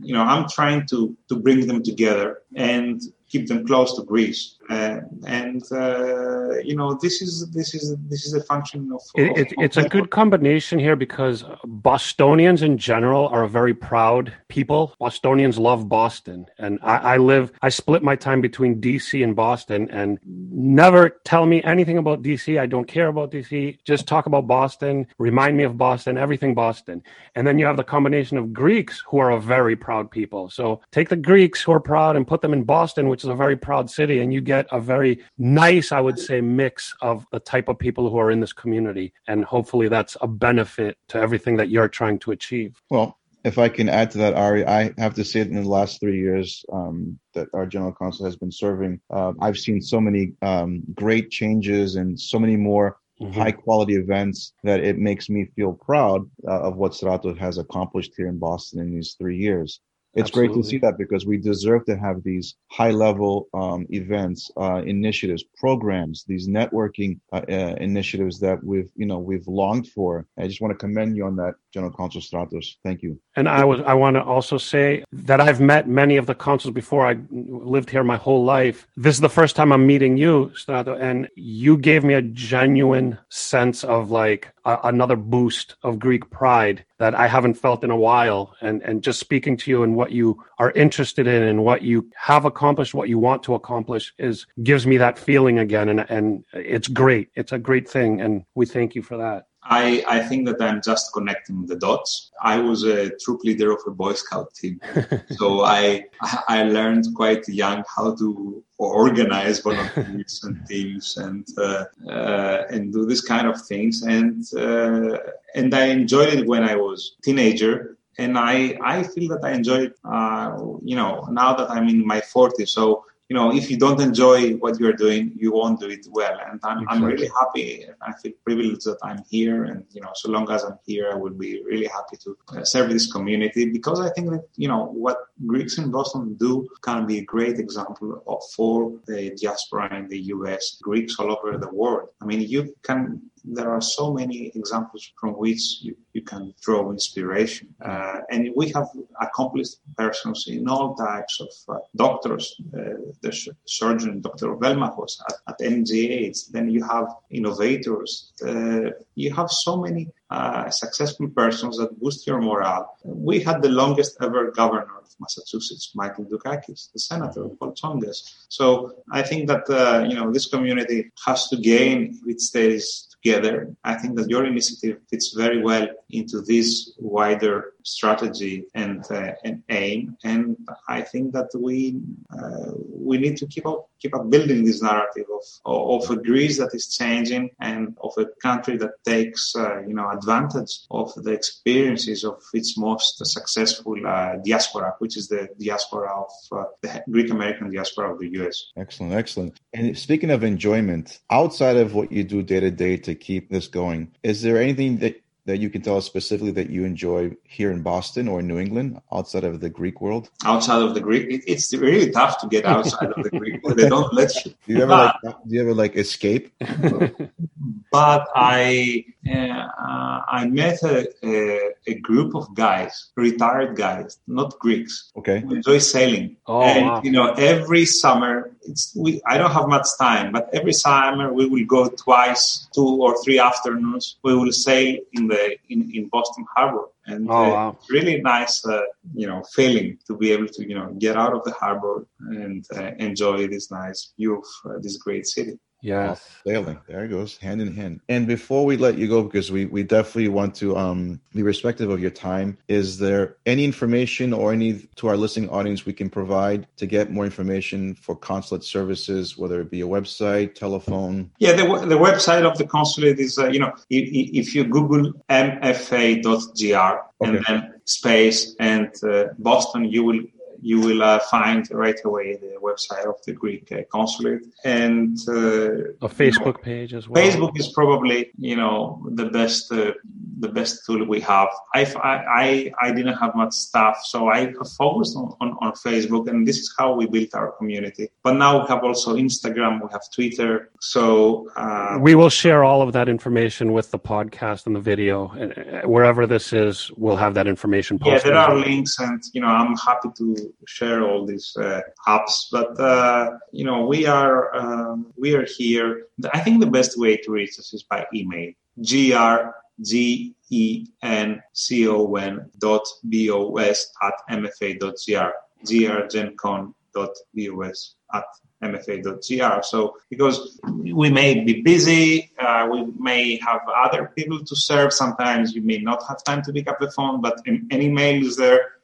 you 0.00 0.14
know 0.14 0.22
i'm 0.22 0.48
trying 0.48 0.86
to 0.86 1.16
to 1.28 1.36
bring 1.36 1.66
them 1.66 1.82
together. 1.82 2.42
And 2.54 3.00
keep 3.28 3.48
them 3.48 3.66
close 3.66 3.96
to 3.96 4.02
Greece. 4.04 4.56
Uh, 4.68 5.00
and 5.26 5.62
uh, 5.70 6.58
you 6.58 6.74
know, 6.74 6.98
this 7.00 7.22
is 7.22 7.48
this 7.52 7.74
is 7.74 7.96
this 8.08 8.26
is 8.26 8.34
a 8.34 8.42
function 8.42 8.90
of. 8.92 9.00
It, 9.14 9.52
of, 9.52 9.54
it's 9.58 9.76
a 9.76 9.88
good 9.88 10.10
combination 10.10 10.78
here 10.78 10.96
because 10.96 11.44
Bostonians 11.64 12.62
in 12.62 12.76
general 12.76 13.28
are 13.28 13.44
a 13.44 13.48
very 13.48 13.74
proud 13.74 14.32
people. 14.48 14.94
Bostonians 14.98 15.58
love 15.58 15.88
Boston, 15.88 16.46
and 16.58 16.80
I, 16.82 16.96
I 16.96 17.16
live. 17.18 17.52
I 17.62 17.68
split 17.68 18.02
my 18.02 18.16
time 18.16 18.40
between 18.40 18.80
DC 18.80 19.22
and 19.22 19.36
Boston, 19.36 19.88
and 19.90 20.18
never 20.24 21.20
tell 21.24 21.46
me 21.46 21.62
anything 21.62 21.98
about 21.98 22.22
DC. 22.22 22.58
I 22.58 22.66
don't 22.66 22.88
care 22.88 23.08
about 23.08 23.30
DC. 23.30 23.78
Just 23.84 24.08
talk 24.08 24.26
about 24.26 24.48
Boston. 24.48 25.06
Remind 25.18 25.56
me 25.56 25.62
of 25.62 25.78
Boston. 25.78 26.18
Everything 26.18 26.54
Boston. 26.54 27.02
And 27.36 27.46
then 27.46 27.58
you 27.58 27.66
have 27.66 27.76
the 27.76 27.84
combination 27.84 28.36
of 28.36 28.52
Greeks 28.52 29.02
who 29.06 29.18
are 29.18 29.30
a 29.30 29.40
very 29.40 29.76
proud 29.76 30.10
people. 30.10 30.50
So 30.50 30.80
take 30.90 31.08
the 31.08 31.16
Greeks 31.16 31.62
who 31.62 31.72
are 31.72 31.80
proud 31.80 32.16
and 32.16 32.26
put 32.26 32.40
them 32.40 32.52
in 32.52 32.64
Boston, 32.64 33.08
which 33.08 33.25
is 33.26 33.30
a 33.30 33.34
very 33.34 33.56
proud 33.56 33.90
city, 33.90 34.20
and 34.20 34.32
you 34.32 34.40
get 34.40 34.66
a 34.70 34.80
very 34.80 35.20
nice, 35.38 35.92
I 35.92 36.00
would 36.00 36.18
say, 36.18 36.40
mix 36.40 36.94
of 37.00 37.26
the 37.32 37.40
type 37.40 37.68
of 37.68 37.78
people 37.78 38.08
who 38.10 38.18
are 38.18 38.30
in 38.30 38.40
this 38.40 38.52
community. 38.52 39.12
And 39.28 39.44
hopefully 39.44 39.88
that's 39.88 40.16
a 40.20 40.28
benefit 40.28 40.96
to 41.08 41.18
everything 41.18 41.56
that 41.56 41.68
you're 41.68 41.88
trying 41.88 42.18
to 42.20 42.30
achieve. 42.30 42.80
Well, 42.90 43.18
if 43.44 43.58
I 43.58 43.68
can 43.68 43.88
add 43.88 44.10
to 44.12 44.18
that, 44.18 44.34
Ari, 44.34 44.66
I 44.66 44.92
have 44.98 45.14
to 45.14 45.24
say 45.24 45.42
that 45.42 45.50
in 45.50 45.62
the 45.62 45.68
last 45.68 46.00
three 46.00 46.18
years 46.18 46.64
um, 46.72 47.18
that 47.34 47.48
our 47.54 47.66
general 47.66 47.94
counsel 47.94 48.24
has 48.24 48.36
been 48.36 48.50
serving, 48.50 49.00
uh, 49.10 49.32
I've 49.40 49.58
seen 49.58 49.80
so 49.80 50.00
many 50.00 50.32
um, 50.42 50.82
great 50.94 51.30
changes 51.30 51.96
and 51.96 52.18
so 52.18 52.38
many 52.38 52.56
more 52.56 52.96
Mm-hmm. 53.18 53.40
high 53.40 53.52
quality 53.52 53.94
events 53.94 54.52
that 54.62 54.80
it 54.80 54.98
makes 54.98 55.30
me 55.30 55.46
feel 55.56 55.72
proud 55.72 56.30
uh, 56.46 56.60
of 56.60 56.76
what 56.76 56.94
Strato 56.94 57.34
has 57.34 57.56
accomplished 57.56 58.12
here 58.14 58.28
in 58.28 58.38
Boston 58.38 58.78
in 58.80 58.94
these 58.94 59.16
three 59.18 59.38
years 59.38 59.80
it's 60.14 60.30
Absolutely. 60.30 60.54
great 60.54 60.62
to 60.62 60.68
see 60.68 60.78
that 60.78 60.96
because 60.96 61.26
we 61.26 61.36
deserve 61.36 61.84
to 61.86 61.96
have 61.96 62.22
these 62.22 62.54
high 62.70 62.90
level 62.90 63.48
um, 63.52 63.86
events, 63.90 64.50
uh, 64.56 64.82
initiatives, 64.86 65.44
programs, 65.58 66.24
these 66.26 66.48
networking 66.48 67.20
uh, 67.32 67.42
uh, 67.48 67.76
initiatives 67.80 68.40
that 68.40 68.62
we've 68.64 68.90
you 68.96 69.06
know 69.06 69.18
we've 69.18 69.46
longed 69.46 69.88
for. 69.88 70.26
I 70.38 70.46
just 70.48 70.60
want 70.60 70.72
to 70.72 70.78
commend 70.78 71.16
you 71.16 71.26
on 71.26 71.36
that, 71.36 71.54
General 71.76 71.92
Consul 71.92 72.22
Stratos. 72.22 72.76
Thank 72.82 73.02
you. 73.02 73.20
And 73.34 73.46
I 73.50 73.62
was 73.62 73.82
I 73.82 73.92
want 73.92 74.16
to 74.16 74.22
also 74.24 74.56
say 74.56 75.04
that 75.12 75.42
I've 75.42 75.60
met 75.60 75.86
many 75.86 76.16
of 76.16 76.24
the 76.24 76.34
consuls 76.34 76.72
before. 76.72 77.06
I 77.06 77.18
lived 77.30 77.90
here 77.90 78.02
my 78.02 78.16
whole 78.16 78.44
life. 78.44 78.86
This 78.96 79.14
is 79.14 79.20
the 79.20 79.28
first 79.28 79.56
time 79.56 79.72
I'm 79.72 79.86
meeting 79.86 80.16
you, 80.16 80.50
Strato, 80.54 80.94
and 80.94 81.28
you 81.36 81.76
gave 81.76 82.02
me 82.02 82.14
a 82.14 82.22
genuine 82.22 83.18
sense 83.28 83.84
of 83.84 84.10
like 84.10 84.54
a, 84.64 84.78
another 84.84 85.16
boost 85.16 85.76
of 85.82 85.98
Greek 85.98 86.30
pride 86.30 86.82
that 86.98 87.14
I 87.14 87.26
haven't 87.26 87.54
felt 87.54 87.84
in 87.84 87.90
a 87.90 87.96
while. 88.08 88.54
And, 88.62 88.80
and 88.82 89.02
just 89.02 89.20
speaking 89.20 89.58
to 89.58 89.70
you 89.70 89.82
and 89.82 89.94
what 89.94 90.12
you 90.12 90.42
are 90.58 90.70
interested 90.70 91.26
in 91.26 91.42
and 91.42 91.62
what 91.62 91.82
you 91.82 92.08
have 92.16 92.46
accomplished, 92.46 92.94
what 92.94 93.10
you 93.10 93.18
want 93.18 93.42
to 93.42 93.54
accomplish 93.54 94.14
is 94.18 94.46
gives 94.62 94.86
me 94.86 94.96
that 94.96 95.18
feeling 95.18 95.58
again. 95.58 95.90
And, 95.90 96.06
and 96.08 96.44
it's 96.54 96.88
great. 96.88 97.28
It's 97.34 97.52
a 97.52 97.58
great 97.58 97.86
thing. 97.86 98.22
And 98.22 98.44
we 98.54 98.64
thank 98.64 98.94
you 98.94 99.02
for 99.02 99.18
that. 99.18 99.44
I, 99.68 100.04
I 100.06 100.20
think 100.20 100.46
that 100.46 100.60
I'm 100.60 100.80
just 100.80 101.12
connecting 101.12 101.66
the 101.66 101.76
dots. 101.76 102.30
I 102.42 102.58
was 102.58 102.84
a 102.84 103.10
troop 103.18 103.42
leader 103.44 103.72
of 103.72 103.80
a 103.86 103.90
Boy 103.90 104.14
Scout 104.14 104.54
team, 104.54 104.80
so 105.32 105.64
I 105.64 106.06
I 106.48 106.64
learned 106.64 107.06
quite 107.14 107.46
young 107.48 107.84
how 107.94 108.14
to 108.16 108.62
organize 108.78 109.60
volunteers 109.60 110.40
and 110.44 110.66
teams 110.66 111.16
and 111.16 111.46
uh, 111.58 111.84
uh, 112.08 112.64
and 112.70 112.92
do 112.92 113.06
this 113.06 113.22
kind 113.22 113.46
of 113.46 113.60
things. 113.62 114.02
And 114.02 114.44
uh, 114.56 115.18
and 115.54 115.74
I 115.74 115.86
enjoyed 115.86 116.34
it 116.34 116.46
when 116.46 116.62
I 116.62 116.76
was 116.76 117.16
teenager, 117.22 117.96
and 118.18 118.38
I 118.38 118.78
I 118.82 119.02
feel 119.02 119.28
that 119.30 119.44
I 119.44 119.52
enjoy 119.52 119.86
it. 119.88 119.94
Uh, 120.04 120.58
you 120.84 120.96
know, 120.96 121.26
now 121.30 121.54
that 121.54 121.70
I'm 121.70 121.88
in 121.88 122.06
my 122.06 122.20
40s, 122.20 122.68
so 122.68 123.04
you 123.28 123.34
know, 123.34 123.52
if 123.52 123.70
you 123.70 123.76
don't 123.76 124.00
enjoy 124.00 124.52
what 124.54 124.78
you're 124.78 124.92
doing, 124.92 125.32
you 125.36 125.52
won't 125.52 125.80
do 125.80 125.88
it 125.88 126.06
well. 126.10 126.38
And 126.48 126.60
I'm, 126.62 126.78
exactly. 126.78 126.86
I'm 126.88 127.04
really 127.04 127.30
happy. 127.40 127.86
I 128.00 128.12
feel 128.12 128.32
privileged 128.44 128.84
that 128.84 128.98
I'm 129.02 129.22
here. 129.28 129.64
And, 129.64 129.84
you 129.90 130.00
know, 130.00 130.12
so 130.14 130.30
long 130.30 130.48
as 130.50 130.62
I'm 130.62 130.78
here, 130.84 131.10
I 131.12 131.16
will 131.16 131.32
be 131.32 131.62
really 131.64 131.86
happy 131.86 132.16
to 132.18 132.38
uh, 132.56 132.64
serve 132.64 132.90
this 132.90 133.10
community 133.10 133.70
because 133.70 134.00
I 134.00 134.10
think 134.10 134.30
that, 134.30 134.44
you 134.56 134.68
know, 134.68 134.84
what 134.84 135.18
Greeks 135.44 135.78
in 135.78 135.90
Boston 135.90 136.34
do 136.34 136.68
can 136.82 137.04
be 137.04 137.18
a 137.18 137.24
great 137.24 137.58
example 137.58 138.22
of, 138.28 138.42
for 138.54 138.92
the 139.06 139.36
diaspora 139.40 139.96
in 139.96 140.08
the 140.08 140.20
US, 140.34 140.78
Greeks 140.80 141.16
all 141.18 141.36
over 141.36 141.58
the 141.58 141.70
world. 141.70 142.10
I 142.22 142.26
mean, 142.26 142.42
you 142.42 142.76
can 142.82 143.22
there 143.46 143.70
are 143.70 143.80
so 143.80 144.12
many 144.12 144.50
examples 144.54 145.12
from 145.18 145.30
which 145.34 145.78
you, 145.80 145.96
you 146.12 146.22
can 146.22 146.52
draw 146.60 146.90
inspiration. 146.90 147.74
Uh, 147.84 148.18
and 148.30 148.50
we 148.56 148.70
have 148.70 148.88
accomplished 149.20 149.76
persons 149.96 150.46
in 150.48 150.68
all 150.68 150.94
types 150.94 151.40
of 151.40 151.48
uh, 151.68 151.78
doctors, 151.94 152.60
uh, 152.76 152.80
the 153.22 153.52
surgeon, 153.66 154.20
Dr. 154.20 154.56
Velmahos 154.56 155.20
at, 155.28 155.36
at 155.48 155.58
MGH. 155.60 156.50
Then 156.50 156.68
you 156.68 156.82
have 156.84 157.06
innovators. 157.30 158.32
Uh, 158.44 158.90
you 159.14 159.32
have 159.32 159.50
so 159.50 159.76
many 159.76 160.08
uh, 160.30 160.68
successful 160.70 161.28
persons 161.28 161.78
that 161.78 162.00
boost 162.00 162.26
your 162.26 162.40
morale. 162.40 162.96
We 163.04 163.40
had 163.40 163.62
the 163.62 163.68
longest 163.68 164.16
ever 164.20 164.50
governor 164.50 164.98
of 165.00 165.14
Massachusetts, 165.20 165.92
Michael 165.94 166.24
Dukakis, 166.24 166.92
the 166.92 166.98
senator 166.98 167.48
Paul 167.48 167.72
Tsongas. 167.74 168.18
So 168.48 168.92
I 169.12 169.22
think 169.22 169.46
that 169.48 169.70
uh, 169.70 170.04
you 170.08 170.16
know 170.16 170.32
this 170.32 170.46
community 170.46 171.12
has 171.24 171.48
to 171.48 171.56
gain 171.56 172.18
if 172.22 172.28
it 172.28 172.40
stays 172.40 173.15
together. 173.26 173.74
I 173.84 173.94
think 173.94 174.16
that 174.16 174.28
your 174.28 174.44
initiative 174.44 174.98
fits 175.10 175.34
very 175.36 175.60
well 175.62 175.88
into 176.10 176.40
this 176.42 176.92
wider 176.98 177.72
strategy 177.86 178.64
and, 178.74 179.04
uh, 179.10 179.32
and 179.44 179.62
aim. 179.70 180.16
And 180.24 180.56
I 180.88 181.02
think 181.02 181.32
that 181.32 181.50
we 181.54 182.00
uh, 182.36 182.72
we 183.08 183.18
need 183.18 183.36
to 183.38 183.46
keep 183.46 183.66
up 183.66 183.88
keep 184.00 184.14
up 184.14 184.28
building 184.28 184.64
this 184.64 184.82
narrative 184.82 185.26
of 185.32 185.44
of 185.64 186.10
a 186.10 186.16
Greece 186.16 186.58
that 186.58 186.74
is 186.74 186.94
changing 186.94 187.50
and 187.60 187.96
of 188.02 188.12
a 188.18 188.26
country 188.42 188.76
that 188.78 188.92
takes 189.04 189.54
uh, 189.56 189.80
you 189.86 189.94
know 189.94 190.10
advantage 190.10 190.80
of 190.90 191.12
the 191.14 191.32
experiences 191.32 192.24
of 192.24 192.42
its 192.52 192.76
most 192.76 193.24
successful 193.24 193.96
uh, 194.06 194.36
diaspora, 194.44 194.94
which 194.98 195.16
is 195.16 195.28
the 195.28 195.48
diaspora 195.58 196.10
of 196.12 196.30
uh, 196.52 196.64
the 196.82 197.02
Greek 197.10 197.30
American 197.30 197.72
diaspora 197.72 198.12
of 198.12 198.18
the 198.18 198.28
U.S. 198.40 198.66
Excellent, 198.76 199.12
excellent. 199.12 199.60
And 199.72 199.96
speaking 199.96 200.30
of 200.30 200.42
enjoyment, 200.42 201.20
outside 201.30 201.76
of 201.76 201.94
what 201.94 202.10
you 202.10 202.24
do 202.24 202.42
day 202.42 202.60
to 202.60 202.70
day 202.70 202.96
to 202.98 203.14
keep 203.14 203.50
this 203.50 203.68
going, 203.68 204.12
is 204.22 204.42
there 204.42 204.60
anything 204.60 204.98
that 204.98 205.22
that 205.46 205.58
you 205.58 205.70
can 205.70 205.80
tell 205.80 205.96
us 205.96 206.04
specifically 206.04 206.50
that 206.52 206.70
you 206.70 206.84
enjoy 206.84 207.34
here 207.44 207.70
in 207.70 207.82
Boston 207.82 208.28
or 208.28 208.42
New 208.42 208.58
England 208.58 209.00
outside 209.12 209.44
of 209.44 209.60
the 209.60 209.70
Greek 209.70 210.00
world? 210.00 210.28
Outside 210.44 210.82
of 210.82 210.94
the 210.94 211.00
Greek, 211.00 211.30
it, 211.30 211.44
it's 211.46 211.72
really 211.72 212.10
tough 212.10 212.40
to 212.40 212.48
get 212.48 212.64
outside 212.64 213.12
of 213.12 213.22
the 213.22 213.30
Greek 213.30 213.62
world. 213.62 213.78
They 213.78 213.88
don't 213.88 214.12
let 214.12 214.34
you. 214.44 214.52
Do 214.66 214.72
you 214.74 214.82
ever 214.82 214.88
but, 214.88 215.16
like? 215.22 215.34
Do 215.46 215.54
you 215.54 215.60
ever 215.62 215.74
like 215.74 215.96
escape? 215.96 216.52
but 217.90 218.28
I 218.34 219.04
uh, 219.28 220.20
I 220.28 220.46
met 220.46 220.82
a, 220.82 221.08
a, 221.24 221.72
a, 221.86 221.94
group 221.94 222.34
of 222.34 222.54
guys, 222.54 223.10
retired 223.16 223.76
guys, 223.76 224.18
not 224.26 224.58
Greeks. 224.58 225.10
Okay. 225.16 225.40
Who 225.40 225.54
enjoy 225.54 225.78
sailing. 225.78 226.36
Oh, 226.46 226.62
and 226.62 226.86
wow. 226.86 227.00
you 227.02 227.10
know, 227.10 227.32
every 227.32 227.86
summer 227.86 228.50
it's 228.62 228.94
we 228.96 229.20
I 229.26 229.38
don't 229.38 229.50
have 229.50 229.68
much 229.68 229.86
time, 229.98 230.32
but 230.32 230.48
every 230.52 230.72
summer 230.72 231.32
we 231.32 231.46
will 231.46 231.64
go 231.64 231.88
twice, 231.88 232.68
two 232.74 233.02
or 233.02 233.22
three 233.22 233.38
afternoons. 233.38 234.16
We 234.22 234.34
will 234.34 234.52
sail 234.52 234.98
in 235.12 235.28
the 235.28 235.35
in, 235.68 235.90
in 235.94 236.08
Boston 236.08 236.44
Harbor 236.54 236.86
and 237.06 237.28
oh, 237.30 237.34
uh, 237.34 237.50
wow. 237.50 237.78
really 237.88 238.20
nice 238.20 238.64
uh, 238.66 238.82
you 239.14 239.26
know 239.26 239.42
feeling 239.54 239.98
to 240.06 240.16
be 240.16 240.32
able 240.32 240.48
to 240.48 240.68
you 240.68 240.74
know 240.74 240.92
get 240.98 241.16
out 241.16 241.34
of 241.34 241.42
the 241.44 241.52
harbor 241.52 242.06
and 242.20 242.64
uh, 242.76 242.90
enjoy 242.98 243.46
this 243.46 243.70
nice 243.70 244.12
view 244.16 244.38
of 244.38 244.70
uh, 244.70 244.78
this 244.80 244.96
great 244.96 245.26
city 245.26 245.58
Yes. 245.80 246.28
Sailing. 246.46 246.78
There 246.88 247.04
it 247.04 247.08
goes, 247.08 247.36
hand 247.36 247.60
in 247.60 247.74
hand. 247.74 248.00
And 248.08 248.26
before 248.26 248.64
we 248.64 248.76
let 248.76 248.98
you 248.98 249.08
go, 249.08 249.22
because 249.22 249.52
we, 249.52 249.66
we 249.66 249.82
definitely 249.82 250.28
want 250.28 250.54
to 250.56 250.76
um, 250.76 251.20
be 251.34 251.42
respectful 251.42 251.92
of 251.92 252.00
your 252.00 252.10
time, 252.10 252.58
is 252.68 252.98
there 252.98 253.36
any 253.46 253.64
information 253.64 254.32
or 254.32 254.52
any 254.52 254.88
to 254.96 255.08
our 255.08 255.16
listening 255.16 255.48
audience 255.50 255.86
we 255.86 255.92
can 255.92 256.10
provide 256.10 256.66
to 256.78 256.86
get 256.86 257.12
more 257.12 257.24
information 257.24 257.94
for 257.94 258.16
consulate 258.16 258.64
services, 258.64 259.36
whether 259.36 259.60
it 259.60 259.70
be 259.70 259.82
a 259.82 259.86
website, 259.86 260.54
telephone? 260.54 261.30
Yeah, 261.38 261.52
the, 261.52 261.64
the 261.86 261.98
website 261.98 262.44
of 262.44 262.58
the 262.58 262.66
consulate 262.66 263.18
is, 263.18 263.38
uh, 263.38 263.48
you 263.48 263.60
know, 263.60 263.72
if, 263.90 264.46
if 264.46 264.54
you 264.54 264.64
Google 264.64 265.12
mfa.gr 265.30 266.96
and 267.20 267.44
then 267.46 267.74
space 267.84 268.54
and 268.58 268.90
uh, 269.04 269.26
Boston, 269.38 269.84
you 269.84 270.04
will 270.04 270.20
you 270.60 270.80
will 270.80 271.02
uh, 271.02 271.18
find 271.18 271.68
right 271.70 271.98
away 272.04 272.36
the 272.36 272.56
website 272.62 273.06
of 273.06 273.16
the 273.24 273.32
Greek 273.32 273.70
uh, 273.72 273.82
consulate 273.90 274.42
and 274.64 275.18
uh, 275.28 276.06
a 276.06 276.08
Facebook 276.08 276.38
you 276.38 276.44
know, 276.44 276.52
page 276.52 276.94
as 276.94 277.08
well. 277.08 277.22
Facebook 277.22 277.58
is 277.58 277.68
probably 277.72 278.30
you 278.38 278.56
know 278.56 279.02
the 279.10 279.26
best 279.26 279.72
uh, 279.72 279.92
the 280.38 280.48
best 280.48 280.84
tool 280.84 281.04
we 281.06 281.20
have. 281.20 281.48
I, 281.74 281.82
I 282.04 282.72
I 282.80 282.92
didn't 282.92 283.16
have 283.16 283.34
much 283.34 283.54
stuff, 283.54 283.98
so 284.04 284.28
I 284.28 284.52
focused 284.78 285.16
on, 285.16 285.34
on, 285.40 285.56
on 285.60 285.72
Facebook, 285.72 286.28
and 286.28 286.46
this 286.46 286.58
is 286.58 286.74
how 286.78 286.94
we 286.94 287.06
built 287.06 287.34
our 287.34 287.52
community. 287.52 288.08
But 288.22 288.34
now 288.34 288.60
we 288.60 288.68
have 288.68 288.84
also 288.84 289.16
Instagram, 289.16 289.82
we 289.82 289.88
have 289.92 290.02
Twitter. 290.14 290.70
So 290.80 291.48
uh, 291.56 291.98
we 292.00 292.14
will 292.14 292.30
share 292.30 292.64
all 292.64 292.82
of 292.82 292.92
that 292.92 293.08
information 293.08 293.72
with 293.72 293.90
the 293.90 293.98
podcast 293.98 294.66
and 294.66 294.76
the 294.76 294.80
video, 294.80 295.30
and 295.30 295.88
wherever 295.88 296.26
this 296.26 296.52
is, 296.52 296.90
we'll 296.96 297.16
have 297.16 297.34
that 297.34 297.46
information. 297.46 297.98
Posted. 297.98 298.26
Yeah, 298.26 298.30
there 298.30 298.38
are 298.38 298.56
links, 298.56 298.98
and 298.98 299.22
you 299.32 299.40
know 299.40 299.48
I'm 299.48 299.76
happy 299.76 300.08
to 300.16 300.45
share 300.66 301.02
all 301.02 301.26
these 301.26 301.56
uh, 301.56 301.80
apps. 302.06 302.46
But 302.50 302.78
uh, 302.80 303.38
you 303.52 303.64
know 303.64 303.86
we 303.86 304.06
are 304.06 304.54
um, 304.56 305.12
we 305.16 305.34
are 305.34 305.46
here. 305.46 306.06
I 306.32 306.40
think 306.40 306.60
the 306.60 306.70
best 306.70 306.98
way 306.98 307.16
to 307.16 307.32
reach 307.32 307.58
us 307.58 307.72
is 307.72 307.82
by 307.82 308.06
email. 308.14 308.52
gr 308.78 309.50
G 309.82 310.34
E 310.50 310.86
N 311.02 311.42
C 311.52 311.88
O 311.88 312.14
N 312.14 312.50
dot 312.58 312.86
B 313.08 313.30
O 313.30 313.54
S 313.56 313.92
at 314.02 314.14
MFA 314.30 314.78
dot 314.78 314.94
gr, 315.06 315.30
grgencon 315.64 316.74
dot 316.94 317.10
B 317.34 317.50
O 317.50 317.60
S 317.60 317.94
at 318.12 318.24
mfa.gr. 318.62 319.62
So 319.62 319.96
because 320.08 320.58
we 320.64 321.10
may 321.10 321.44
be 321.44 321.62
busy, 321.62 322.32
uh, 322.38 322.68
we 322.70 322.86
may 322.98 323.38
have 323.38 323.60
other 323.84 324.12
people 324.16 324.44
to 324.44 324.56
serve. 324.56 324.92
Sometimes 324.92 325.54
you 325.54 325.62
may 325.62 325.78
not 325.78 326.02
have 326.08 326.24
time 326.24 326.42
to 326.42 326.52
pick 326.52 326.68
up 326.68 326.78
the 326.80 326.90
phone, 326.90 327.20
but 327.20 327.40
an, 327.46 327.68
an 327.70 327.82
email 327.82 328.24
is 328.24 328.36
there. 328.36 328.75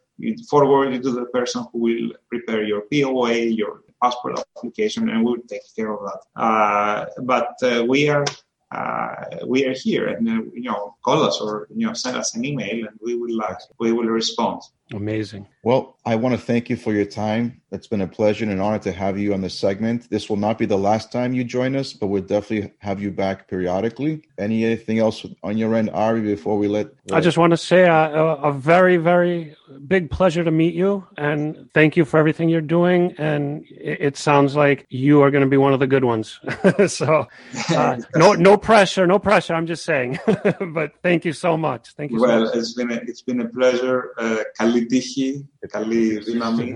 Forward 0.48 0.92
it 0.94 1.03
to 1.03 1.11
the 1.11 1.27
person 1.27 1.64
who 1.72 1.79
will 1.79 2.12
prepare 2.29 2.62
your 2.62 2.83
POA, 2.83 3.35
your 3.35 3.83
passport 4.03 4.38
application, 4.57 5.09
and 5.09 5.25
we'll 5.25 5.37
take 5.48 5.62
care 5.75 5.92
of 5.92 6.01
that. 6.09 6.40
Uh, 6.40 7.07
but 7.22 7.55
uh, 7.62 7.85
we 7.88 8.09
are 8.09 8.25
uh, 8.72 9.25
we 9.46 9.66
are 9.66 9.75
here 9.75 10.09
and 10.09 10.29
uh, 10.29 10.42
you 10.55 10.62
know 10.62 10.96
call 11.05 11.22
us 11.22 11.40
or 11.40 11.68
you 11.75 11.87
know 11.87 11.92
send 11.92 12.16
us 12.16 12.35
an 12.35 12.44
email 12.44 12.87
and 12.87 12.98
we 13.03 13.14
will 13.14 13.42
uh, 13.42 13.55
we 13.79 13.92
will 13.92 14.07
respond 14.07 14.62
amazing 14.92 15.46
well 15.62 15.96
i 16.05 16.14
want 16.14 16.35
to 16.35 16.40
thank 16.40 16.68
you 16.70 16.76
for 16.76 16.92
your 16.92 17.05
time 17.05 17.61
it's 17.70 17.87
been 17.87 18.02
a 18.02 18.07
pleasure 18.07 18.44
and 18.44 18.52
an 18.52 18.61
honor 18.61 18.78
to 18.78 18.92
have 18.92 19.18
you 19.18 19.33
on 19.33 19.40
this 19.40 19.59
segment 19.59 20.09
this 20.11 20.28
will 20.28 20.37
not 20.37 20.59
be 20.59 20.66
the 20.66 20.76
last 20.76 21.11
time 21.11 21.33
you 21.33 21.44
join 21.44 21.74
us 21.76 21.92
but 21.92 22.09
we'll 22.09 22.22
definitely 22.22 22.72
have 22.78 23.00
you 23.00 23.11
back 23.11 23.48
periodically 23.48 24.22
anything 24.38 24.98
else 24.98 25.24
on 25.42 25.57
your 25.57 25.74
end 25.74 25.90
ari 25.90 26.20
before 26.20 26.59
we 26.59 26.68
let 26.68 26.88
i 27.12 27.20
just 27.20 27.38
want 27.38 27.50
to 27.50 27.57
say 27.57 27.83
a, 27.83 28.11
a 28.12 28.52
very 28.52 28.96
very 28.96 29.57
big 29.87 30.11
pleasure 30.11 30.44
to 30.44 30.50
meet 30.50 30.74
you 30.74 31.07
and 31.16 31.68
thank 31.72 31.96
you 31.96 32.05
for 32.05 32.18
everything 32.18 32.48
you're 32.48 32.61
doing 32.61 33.14
and 33.18 33.64
it, 33.70 34.00
it 34.00 34.16
sounds 34.16 34.55
like 34.55 34.87
you 34.90 35.22
are 35.22 35.31
going 35.31 35.42
to 35.44 35.48
be 35.48 35.57
one 35.57 35.72
of 35.72 35.81
the 35.81 35.87
good 35.87 36.05
ones 36.05 36.38
so 36.87 37.26
uh, 37.70 37.96
no 38.14 38.35
no 38.35 38.57
pressure, 38.57 39.07
no 39.07 39.18
pressure. 39.18 39.55
I'm 39.55 39.66
just 39.66 39.85
saying. 39.85 40.18
but 40.72 40.92
thank 41.02 41.24
you 41.24 41.33
so 41.33 41.57
much. 41.57 41.94
Thank 41.94 42.12
you. 42.12 42.20
Well, 42.20 42.46
so 42.46 42.52
much. 42.52 42.57
it's 42.57 42.74
been 42.74 42.90
a, 42.90 42.94
it's 42.94 43.22
been 43.22 43.40
a 43.40 43.48
pleasure. 43.48 44.12
Uh, 44.18 44.44
καλή 44.82 44.86
τύχη, 44.86 45.49
καλή 45.67 46.17
δύναμη, 46.17 46.75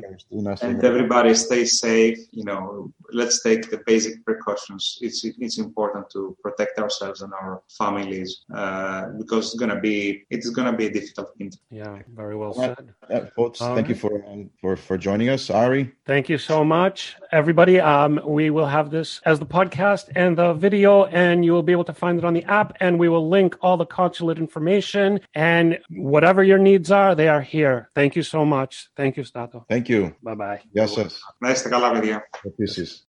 and 0.61 0.83
everybody 0.83 1.33
stay 1.33 1.65
safe. 1.65 2.17
You 2.31 2.45
know, 2.49 2.91
let's 3.19 3.37
take 3.47 3.61
the 3.73 3.79
basic 3.91 4.13
precautions. 4.27 4.83
It's 5.05 5.19
it's 5.45 5.57
important 5.67 6.03
to 6.15 6.21
protect 6.45 6.73
ourselves 6.83 7.19
and 7.25 7.31
our 7.41 7.53
families 7.81 8.29
uh, 8.59 9.03
because 9.19 9.43
it's 9.47 9.59
gonna 9.61 9.81
be 9.89 9.97
it's 10.35 10.49
gonna 10.57 10.75
be 10.81 10.85
a 10.91 10.93
difficult 10.99 11.29
winter. 11.39 11.59
Yeah, 11.79 11.93
very 12.21 12.35
well 12.41 12.53
said. 12.53 12.85
Yeah, 13.09 13.25
folks, 13.37 13.57
All 13.61 13.75
thank 13.75 13.87
right. 13.87 13.89
you 13.91 13.97
for 14.03 14.13
um, 14.29 14.41
for 14.59 14.71
for 14.87 14.95
joining 15.07 15.29
us, 15.35 15.43
Ari. 15.63 15.83
Thank 16.11 16.25
you 16.31 16.39
so 16.51 16.57
much, 16.77 16.97
everybody. 17.31 17.75
Um, 17.93 18.13
we 18.37 18.45
will 18.55 18.69
have 18.77 18.87
this 18.97 19.09
as 19.31 19.35
the 19.43 19.49
podcast 19.59 20.05
and 20.21 20.31
the 20.41 20.49
video, 20.67 20.91
and 21.05 21.35
you 21.45 21.51
will 21.55 21.67
be 21.71 21.75
able 21.77 21.89
to 21.93 21.97
find 22.03 22.15
it 22.19 22.25
on 22.29 22.33
the 22.39 22.45
app. 22.59 22.69
And 22.83 22.91
we 23.03 23.09
will 23.13 23.27
link 23.37 23.51
all 23.63 23.77
the 23.77 23.89
consulate 24.01 24.39
information 24.47 25.19
and 25.33 25.79
whatever 25.89 26.43
your 26.43 26.57
needs 26.57 26.91
are, 26.91 27.15
they 27.15 27.27
are 27.27 27.41
here. 27.41 27.89
Thank 27.96 28.14
you 28.14 28.22
so 28.22 28.44
much. 28.44 28.90
Thank 28.94 29.16
you, 29.16 29.24
Stato. 29.24 29.64
Thank 29.70 29.88
you. 29.88 30.14
Bye 30.22 30.34
bye. 30.34 30.60
Yes, 30.70 30.94
sir. 30.94 31.08
Nice 31.40 31.62
to 31.62 31.94
meet 31.94 32.04
you. 32.04 32.20
This 32.58 32.76
is. 32.76 33.06